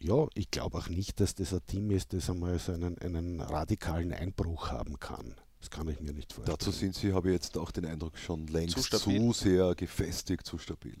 Ja, 0.00 0.26
ich 0.34 0.50
glaube 0.50 0.78
auch 0.78 0.88
nicht, 0.88 1.20
dass 1.20 1.34
das 1.34 1.54
ein 1.54 1.64
Team 1.66 1.90
ist, 1.90 2.12
das 2.12 2.28
einmal 2.28 2.58
so 2.58 2.72
einen, 2.72 2.98
einen 2.98 3.40
radikalen 3.40 4.12
Einbruch 4.12 4.70
haben 4.70 4.98
kann. 5.00 5.34
Das 5.66 5.70
kann 5.70 5.88
ich 5.88 6.00
mir 6.00 6.12
nicht 6.12 6.32
vorstellen. 6.32 6.56
Dazu 6.58 6.70
sind 6.70 6.94
sie, 6.94 7.12
habe 7.12 7.28
ich 7.28 7.34
jetzt 7.34 7.58
auch 7.58 7.72
den 7.72 7.86
Eindruck, 7.86 8.16
schon 8.18 8.46
längst 8.46 8.78
Zu 8.80 8.98
zu, 8.98 9.32
sehr 9.32 9.74
gefestigt, 9.74 10.46
zu 10.46 10.58
stabil. 10.58 10.96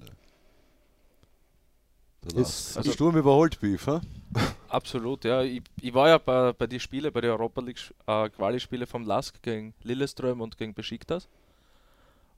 Der 2.24 2.40
Ist- 2.42 2.76
also 2.76 2.90
Sturm 2.90 3.16
überholt 3.16 3.60
Beef, 3.60 3.86
ha? 3.86 4.00
Absolut, 4.68 5.24
ja. 5.24 5.42
Ich, 5.42 5.62
ich 5.80 5.94
war 5.94 6.08
ja 6.08 6.18
bei, 6.18 6.52
bei 6.52 6.66
den 6.66 6.80
Spielen, 6.80 7.12
bei 7.12 7.20
den 7.20 7.30
Europa 7.30 7.60
League 7.60 7.78
äh, 8.08 8.28
Quali-Spiele 8.28 8.88
vom 8.88 9.04
Lask 9.04 9.40
gegen 9.40 9.72
Lilleström 9.84 10.40
und 10.40 10.58
gegen 10.58 10.74
Besiktas. 10.74 11.28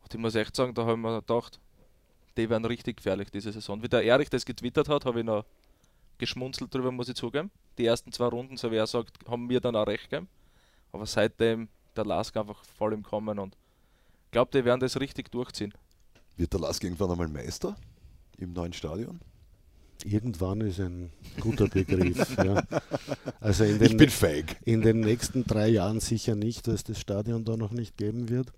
Und 0.02 0.12
ich 0.12 0.20
muss 0.20 0.34
echt 0.34 0.54
sagen, 0.54 0.74
da 0.74 0.84
haben 0.84 1.00
wir 1.00 1.20
gedacht, 1.22 1.58
die 2.36 2.50
werden 2.50 2.66
richtig 2.66 2.98
gefährlich 2.98 3.30
diese 3.30 3.52
Saison. 3.52 3.82
Wie 3.82 3.88
der 3.88 4.04
Erich 4.04 4.28
das 4.28 4.44
getwittert 4.44 4.90
hat, 4.90 5.06
habe 5.06 5.20
ich 5.20 5.24
noch 5.24 5.46
geschmunzelt 6.18 6.74
drüber, 6.74 6.92
muss 6.92 7.08
ich 7.08 7.14
zugeben. 7.14 7.50
Die 7.78 7.86
ersten 7.86 8.12
zwei 8.12 8.26
Runden, 8.26 8.58
so 8.58 8.70
wie 8.70 8.76
er 8.76 8.86
sagt, 8.86 9.16
haben 9.26 9.46
mir 9.46 9.60
dann 9.60 9.76
auch 9.76 9.86
recht 9.86 10.10
gegeben. 10.10 10.28
Aber 10.92 11.06
seitdem 11.06 11.68
der 11.98 12.06
Lask 12.06 12.36
einfach 12.36 12.62
voll 12.64 12.92
im 12.94 13.02
Kommen 13.02 13.38
und 13.38 13.56
ich 14.26 14.30
glaube, 14.32 14.50
die 14.52 14.64
werden 14.64 14.80
das 14.80 14.98
richtig 15.00 15.30
durchziehen. 15.30 15.72
Wird 16.36 16.52
der 16.52 16.60
Lask 16.60 16.82
irgendwann 16.84 17.10
einmal 17.10 17.28
Meister 17.28 17.76
im 18.38 18.52
neuen 18.52 18.72
Stadion? 18.72 19.20
Irgendwann 20.04 20.60
ist 20.60 20.78
ein 20.78 21.10
guter 21.40 21.66
Begriff. 21.66 22.36
ja. 22.44 22.62
Also 23.40 23.64
in 23.64 23.82
Ich 23.82 23.88
den, 23.88 23.96
bin 23.96 24.10
feig. 24.10 24.56
in 24.64 24.80
den 24.82 25.00
nächsten 25.00 25.44
drei 25.44 25.68
Jahren 25.68 25.98
sicher 25.98 26.36
nicht, 26.36 26.68
weil 26.68 26.74
es 26.76 26.84
das 26.84 27.00
Stadion 27.00 27.44
da 27.44 27.56
noch 27.56 27.72
nicht 27.72 27.96
geben 27.96 28.28
wird. 28.28 28.52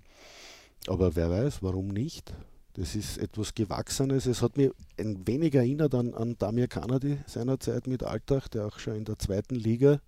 Aber 0.87 1.16
wer 1.16 1.31
weiß, 1.31 1.62
warum 1.62 1.88
nicht? 1.88 2.35
Das 2.74 2.94
ist 2.94 3.16
etwas 3.18 3.55
Gewachsenes. 3.55 4.26
Es 4.26 4.42
hat 4.42 4.57
mich 4.59 4.70
ein 4.98 5.26
wenig 5.26 5.55
erinnert 5.55 5.94
an, 5.94 6.14
an 6.14 6.37
Damir 6.38 6.68
Kanadi 6.68 7.18
seinerzeit 7.26 7.87
mit 7.87 8.03
Alltag, 8.03 8.48
der 8.50 8.66
auch 8.66 8.79
schon 8.79 8.96
in 8.96 9.05
der 9.05 9.18
zweiten 9.18 9.55
Liga 9.55 10.00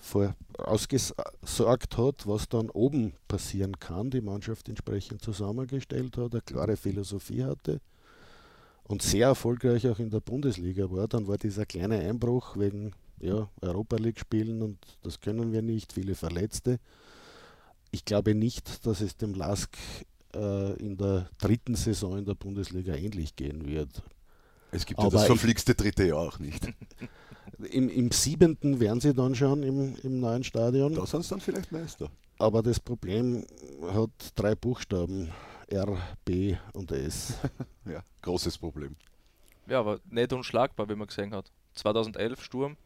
vorausgesorgt 0.00 1.96
hat, 1.98 2.26
was 2.26 2.48
dann 2.48 2.70
oben 2.70 3.12
passieren 3.26 3.78
kann, 3.78 4.10
die 4.10 4.20
Mannschaft 4.20 4.68
entsprechend 4.68 5.22
zusammengestellt 5.22 6.16
hat, 6.16 6.32
eine 6.32 6.42
klare 6.42 6.76
Philosophie 6.76 7.44
hatte 7.44 7.80
und 8.84 9.02
sehr 9.02 9.28
erfolgreich 9.28 9.86
auch 9.88 9.98
in 9.98 10.10
der 10.10 10.20
Bundesliga 10.20 10.90
war. 10.90 11.08
Dann 11.08 11.26
war 11.28 11.38
dieser 11.38 11.66
kleine 11.66 11.98
Einbruch 11.98 12.56
wegen 12.56 12.92
ja, 13.20 13.48
Europa 13.60 13.96
League 13.96 14.20
Spielen 14.20 14.62
und 14.62 14.78
das 15.02 15.20
können 15.20 15.52
wir 15.52 15.62
nicht, 15.62 15.92
viele 15.92 16.14
Verletzte. 16.14 16.78
Ich 17.90 18.04
glaube 18.04 18.34
nicht, 18.34 18.86
dass 18.86 19.00
es 19.00 19.16
dem 19.16 19.34
Lask 19.34 19.76
äh, 20.34 20.72
in 20.74 20.96
der 20.96 21.28
dritten 21.38 21.74
Saison 21.74 22.18
in 22.18 22.24
der 22.24 22.34
Bundesliga 22.34 22.94
ähnlich 22.94 23.34
gehen 23.34 23.66
wird. 23.66 24.02
Es 24.70 24.84
gibt 24.84 25.00
ja 25.00 25.06
Aber 25.06 25.12
das 25.14 25.22
ich- 25.22 25.26
verflixte 25.28 25.74
dritte 25.74 26.04
Jahr 26.04 26.18
auch 26.18 26.38
nicht. 26.38 26.68
Im, 27.70 27.88
im 27.88 28.10
siebenten 28.10 28.80
wären 28.80 29.00
sie 29.00 29.14
dann 29.14 29.34
schon 29.34 29.62
im, 29.62 29.96
im 30.02 30.20
neuen 30.20 30.44
Stadion, 30.44 30.94
Da 30.94 31.06
sind 31.06 31.22
sie 31.24 31.30
dann 31.30 31.40
vielleicht 31.40 31.72
Meister. 31.72 32.10
aber 32.38 32.62
das 32.62 32.78
Problem 32.80 33.44
hat 33.92 34.10
drei 34.34 34.54
Buchstaben, 34.54 35.30
R, 35.68 35.96
B 36.24 36.56
und 36.72 36.90
S. 36.92 37.34
Ja, 37.84 38.02
großes 38.22 38.58
Problem. 38.58 38.96
Ja, 39.66 39.80
aber 39.80 40.00
nicht 40.10 40.32
unschlagbar, 40.32 40.88
wie 40.88 40.94
man 40.94 41.06
gesehen 41.06 41.34
hat. 41.34 41.50
2011 41.74 42.42
Sturm, 42.42 42.76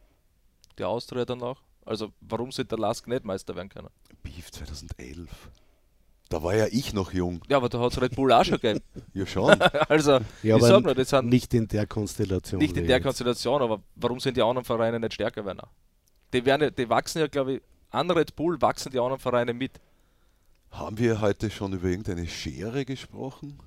die 0.77 0.83
Austria 0.83 1.25
danach. 1.25 1.61
Also 1.85 2.11
warum 2.21 2.51
sollte 2.51 2.69
der 2.69 2.79
Lask 2.79 3.07
nicht 3.07 3.25
Meister 3.25 3.55
werden 3.55 3.69
können? 3.69 3.89
Beef 4.21 4.51
2011. 4.51 5.29
Da 6.33 6.41
war 6.41 6.55
ja 6.55 6.65
ich 6.71 6.93
noch 6.93 7.13
jung. 7.13 7.41
Ja, 7.47 7.57
aber 7.57 7.69
da 7.69 7.79
hat 7.79 7.91
es 7.91 8.01
Red 8.01 8.15
Bull 8.15 8.31
auch 8.33 8.43
schon 8.43 8.59
gegeben. 8.59 8.79
Ja 9.13 9.25
schon. 9.27 9.55
Also, 9.89 10.19
Ja, 10.41 10.57
ich 10.57 10.63
sag 10.63 10.83
nur, 10.83 10.95
das 10.95 11.09
sind 11.09 11.25
nicht, 11.25 11.31
Nicht 11.31 11.53
in 11.53 11.67
der 11.67 11.85
Konstellation. 11.85 12.59
in 12.59 12.69
wie 12.69 12.73
der 12.73 12.85
jetzt. 12.97 13.03
Konstellation, 13.03 13.61
aber 13.61 13.81
warum 13.95 14.19
sind 14.19 14.35
die 14.35 14.41
anderen 14.41 14.65
Vereine 14.65 14.99
nicht 14.99 15.13
stärker 15.13 15.45
werden? 15.45 15.61
Die, 16.33 16.43
werden, 16.43 16.63
ja- 16.63 16.69
die 16.71 16.89
wachsen 16.89 17.19
ja, 17.19 17.27
glaube 17.27 17.53
ich, 17.53 17.61
an 17.91 18.09
Red 18.09 18.35
Bull 18.35 18.59
wachsen 18.61 18.91
die 18.91 18.99
anderen 18.99 19.19
Vereine 19.19 19.53
mit. 19.53 19.73
Haben 20.71 20.97
wir 20.97 21.21
heute 21.21 21.51
schon 21.51 21.71
über 21.73 21.87
irgendeine 21.87 22.27
Schere 22.27 22.83
gesprochen? 22.83 23.59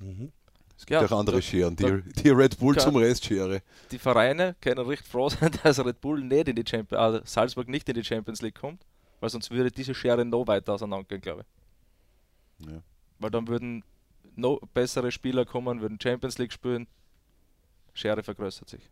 Mhm. 0.00 0.32
Es 0.76 0.84
gibt 0.84 1.00
Ja, 1.00 1.06
auch 1.06 1.18
andere 1.20 1.36
da- 1.36 1.42
Scheren, 1.42 1.76
die, 1.76 1.84
da- 1.84 1.98
die 2.22 2.30
Red 2.30 2.58
Bull 2.58 2.74
kann- 2.74 2.82
zum 2.82 2.96
Rest 2.96 3.24
Schere. 3.26 3.62
Die 3.92 3.98
Vereine 3.98 4.56
können 4.60 4.84
recht 4.84 5.06
froh 5.06 5.28
sein, 5.30 5.52
dass 5.62 5.78
Red 5.84 6.00
Bull 6.00 6.20
nicht 6.20 6.48
in 6.48 6.56
die 6.56 6.64
Champions, 6.68 7.00
also 7.00 7.20
Salzburg 7.24 7.68
nicht 7.68 7.88
in 7.88 7.94
die 7.94 8.04
Champions 8.04 8.42
League 8.42 8.56
kommt, 8.60 8.82
weil 9.20 9.30
sonst 9.30 9.52
würde 9.52 9.70
diese 9.70 9.94
Schere 9.94 10.24
noch 10.24 10.46
weiter 10.48 10.74
auseinandergehen, 10.74 11.20
glaube 11.20 11.42
ich. 11.42 11.46
Ja. 12.58 12.82
Weil 13.18 13.30
dann 13.30 13.48
würden 13.48 13.84
noch 14.34 14.60
bessere 14.74 15.10
Spieler 15.10 15.44
kommen, 15.44 15.80
würden 15.80 15.98
Champions 16.00 16.38
League 16.38 16.52
spielen. 16.52 16.86
Schere 17.94 18.22
vergrößert 18.22 18.68
sich. 18.68 18.90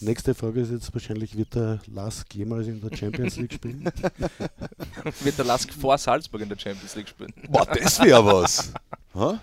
Nächste 0.00 0.34
Frage 0.34 0.60
ist 0.60 0.70
jetzt 0.70 0.92
wahrscheinlich, 0.92 1.36
wird 1.36 1.54
der 1.54 1.80
Lask 1.86 2.34
jemals 2.34 2.66
in 2.66 2.80
der 2.80 2.94
Champions 2.94 3.36
League 3.36 3.54
spielen? 3.54 3.84
Wird 5.20 5.38
der 5.38 5.44
Lask 5.44 5.72
vor 5.72 5.96
Salzburg 5.96 6.42
in 6.42 6.48
der 6.48 6.58
Champions 6.58 6.94
League 6.96 7.08
spielen? 7.08 7.32
Boah, 7.48 7.64
das 7.66 8.00
wäre 8.00 8.24
was. 8.24 8.72
Ha? 9.14 9.40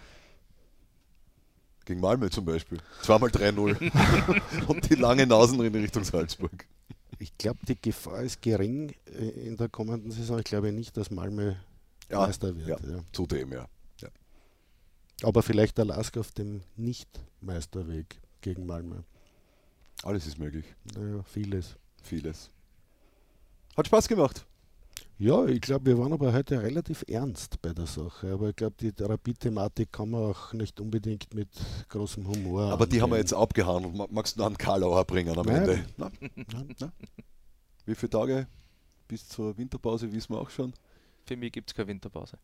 Gegen 1.85 1.99
Malmö 1.99 2.29
zum 2.29 2.45
Beispiel. 2.45 2.77
Zweimal 3.01 3.31
3-0. 3.31 4.67
Und 4.67 4.87
die 4.87 4.93
lange 4.93 5.25
Nasen 5.25 5.59
in 5.63 5.73
Richtung 5.73 6.03
Salzburg. 6.03 6.67
Ich 7.17 7.35
glaube, 7.39 7.57
die 7.67 7.81
Gefahr 7.81 8.21
ist 8.21 8.39
gering 8.43 8.93
äh, 9.07 9.47
in 9.47 9.57
der 9.57 9.69
kommenden 9.69 10.11
Saison. 10.11 10.37
Ich 10.37 10.45
glaube 10.45 10.71
nicht, 10.71 10.95
dass 10.95 11.09
Malmö 11.09 11.55
Ja, 12.13 12.21
Meister 12.27 12.55
wird. 12.55 12.67
ja. 12.67 12.77
Ja. 12.89 12.99
Zudem, 13.11 13.51
ja. 13.51 13.67
ja. 14.01 14.09
Aber 15.23 15.43
vielleicht 15.43 15.77
der 15.77 15.85
Lask 15.85 16.17
auf 16.17 16.31
dem 16.31 16.61
Nicht-Meisterweg 16.75 18.19
gegen 18.41 18.65
Malmö. 18.65 18.95
Alles 20.03 20.27
ist 20.27 20.37
möglich. 20.37 20.65
Naja, 20.95 21.23
vieles. 21.23 21.75
Vieles. 22.01 22.49
Hat 23.77 23.87
Spaß 23.87 24.07
gemacht. 24.07 24.45
Ja, 25.19 25.45
ich 25.45 25.61
glaube, 25.61 25.85
wir 25.85 25.97
waren 25.97 26.11
aber 26.11 26.33
heute 26.33 26.61
relativ 26.61 27.05
ernst 27.07 27.61
bei 27.61 27.71
der 27.71 27.85
Sache. 27.85 28.33
Aber 28.33 28.49
ich 28.49 28.55
glaube, 28.55 28.75
die 28.79 28.91
Therapie-Thematik 28.91 29.91
kann 29.93 30.09
man 30.09 30.31
auch 30.31 30.51
nicht 30.53 30.79
unbedingt 30.81 31.33
mit 31.33 31.47
großem 31.87 32.27
Humor. 32.27 32.63
Aber 32.71 32.85
die 32.85 33.01
haben 33.01 33.11
wir 33.11 33.15
angehen. 33.15 33.21
jetzt 33.27 33.33
abgehandelt. 33.33 33.95
Ma- 33.95 34.07
Magst 34.09 34.35
du 34.35 34.39
noch 34.41 34.47
einen 34.47 34.57
Karlauer 34.57 35.05
bringen 35.05 35.37
am 35.37 35.45
Nein. 35.45 35.55
Ende? 35.55 35.85
Nein. 35.97 36.11
Na? 36.79 36.91
Wie 37.85 37.95
viele 37.95 38.09
Tage 38.09 38.47
bis 39.07 39.27
zur 39.29 39.57
Winterpause 39.57 40.11
wissen 40.11 40.33
wir 40.33 40.39
auch 40.41 40.49
schon? 40.49 40.73
Für 41.25 41.37
mich 41.37 41.51
gibt 41.51 41.69
es 41.71 41.75
keine 41.75 41.87
Winterpause. 41.89 42.37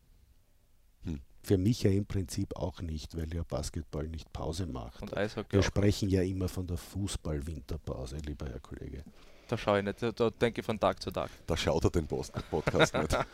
Für 1.42 1.56
mich 1.56 1.82
ja 1.82 1.90
im 1.90 2.04
Prinzip 2.04 2.54
auch 2.54 2.82
nicht, 2.82 3.16
weil 3.16 3.32
ja 3.34 3.42
Basketball 3.42 4.06
nicht 4.06 4.30
Pause 4.30 4.66
macht. 4.66 5.00
Und 5.00 5.16
Eishockey 5.16 5.52
Wir 5.52 5.60
auch. 5.60 5.64
sprechen 5.64 6.10
ja 6.10 6.20
immer 6.20 6.48
von 6.50 6.66
der 6.66 6.76
Fußball-Winterpause, 6.76 8.18
lieber 8.18 8.46
Herr 8.46 8.60
Kollege. 8.60 9.04
Da 9.48 9.56
schaue 9.56 9.78
ich 9.78 9.84
nicht. 9.86 10.02
Da, 10.02 10.12
da 10.12 10.28
denke 10.28 10.60
ich 10.60 10.66
von 10.66 10.78
Tag 10.78 11.02
zu 11.02 11.10
Tag. 11.10 11.30
Da 11.46 11.56
schaut 11.56 11.82
er 11.84 11.90
den 11.90 12.06
Podcast 12.06 12.94
nicht. 12.94 13.16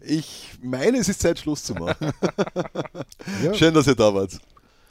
Ich 0.00 0.58
meine, 0.62 0.98
es 0.98 1.08
ist 1.08 1.20
Zeit, 1.20 1.38
Schluss 1.38 1.64
zu 1.64 1.74
machen. 1.74 2.12
Ja, 3.42 3.54
Schön, 3.54 3.72
dass 3.74 3.86
ihr 3.86 3.94
da 3.94 4.14
wart. 4.14 4.38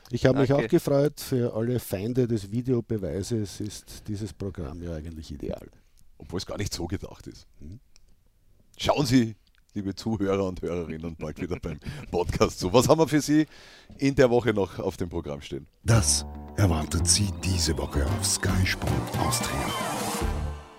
ich 0.10 0.26
habe 0.26 0.40
mich 0.40 0.52
auch 0.52 0.68
gefreut. 0.68 1.20
Für 1.22 1.54
alle 1.56 1.80
Feinde 1.80 2.28
des 2.28 2.52
Videobeweises 2.52 3.60
ist 3.62 4.08
dieses 4.08 4.34
Programm 4.34 4.82
ja 4.82 4.96
eigentlich 4.96 5.32
ideal. 5.32 5.70
Obwohl 6.18 6.40
es 6.40 6.46
gar 6.46 6.58
nicht 6.58 6.74
so 6.74 6.88
gedacht 6.88 7.28
ist. 7.28 7.46
Mhm. 7.60 7.80
Schauen 8.78 9.06
Sie, 9.06 9.36
liebe 9.74 9.96
Zuhörer 9.96 10.46
und 10.46 10.62
Hörerinnen, 10.62 11.16
bald 11.16 11.40
wieder 11.40 11.60
beim 11.60 11.80
Podcast 12.12 12.60
zu. 12.60 12.74
Was 12.74 12.88
haben 12.88 13.00
wir 13.00 13.08
für 13.08 13.22
Sie 13.22 13.46
in 13.98 14.16
der 14.16 14.30
Woche 14.30 14.54
noch 14.54 14.80
auf 14.80 14.98
dem 14.98 15.10
Programm 15.10 15.42
stehen? 15.42 15.68
Das 15.84 16.26
erwartet 16.58 17.08
Sie 17.08 17.30
diese 17.44 17.78
Woche 17.78 18.06
auf 18.06 18.26
Sky 18.26 18.66
Sport 18.66 19.18
Austria. 19.20 19.66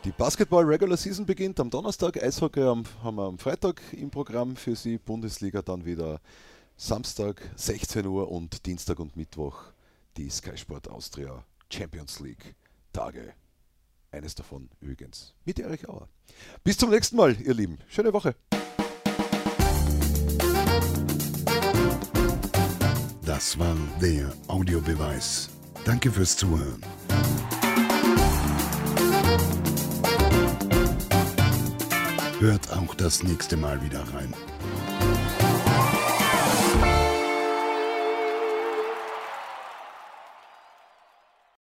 Die 0.05 0.13
Basketball 0.13 0.65
Regular 0.65 0.97
Season 0.97 1.25
beginnt 1.25 1.59
am 1.61 1.71
Donnerstag, 1.71 2.23
Eishockey 2.23 2.63
am, 2.63 2.85
haben 3.03 3.17
wir 3.17 3.25
am 3.25 3.39
Freitag 3.39 3.81
im 3.93 4.11
Programm 4.11 4.57
für 4.57 4.77
Sie, 4.77 4.99
Bundesliga 4.99 5.63
dann 5.63 5.85
wieder 5.85 6.21
Samstag 6.77 7.41
16 7.57 8.05
Uhr 8.07 8.31
und 8.31 8.67
Dienstag 8.67 8.99
und 8.99 9.17
Mittwoch 9.17 9.73
die 10.17 10.29
Sky 10.29 10.57
Sport 10.57 10.91
Austria 10.91 11.45
Champions 11.71 12.21
League 12.21 12.55
Tage. 12.93 13.35
Eines 14.15 14.37
davon 14.37 14.69
übrigens 14.81 15.35
mit 15.45 15.59
Erich 15.59 15.89
Auer. 15.89 16.09
Bis 16.63 16.79
zum 16.79 16.91
nächsten 16.91 17.17
Mal, 17.17 17.37
ihr 17.41 17.53
Lieben. 17.53 17.79
Schöne 17.89 18.13
Woche. 18.13 18.37
Das 23.27 23.59
war 23.59 23.77
der 24.01 24.33
Audiobeweis. 24.47 25.51
Danke 25.85 26.13
fürs 26.13 26.37
Zuhören. 26.37 26.81
Hört 32.39 32.73
auch 32.73 32.95
das 32.95 33.25
nächste 33.25 33.57
Mal 33.57 33.83
wieder 33.83 34.01
rein. 34.15 34.33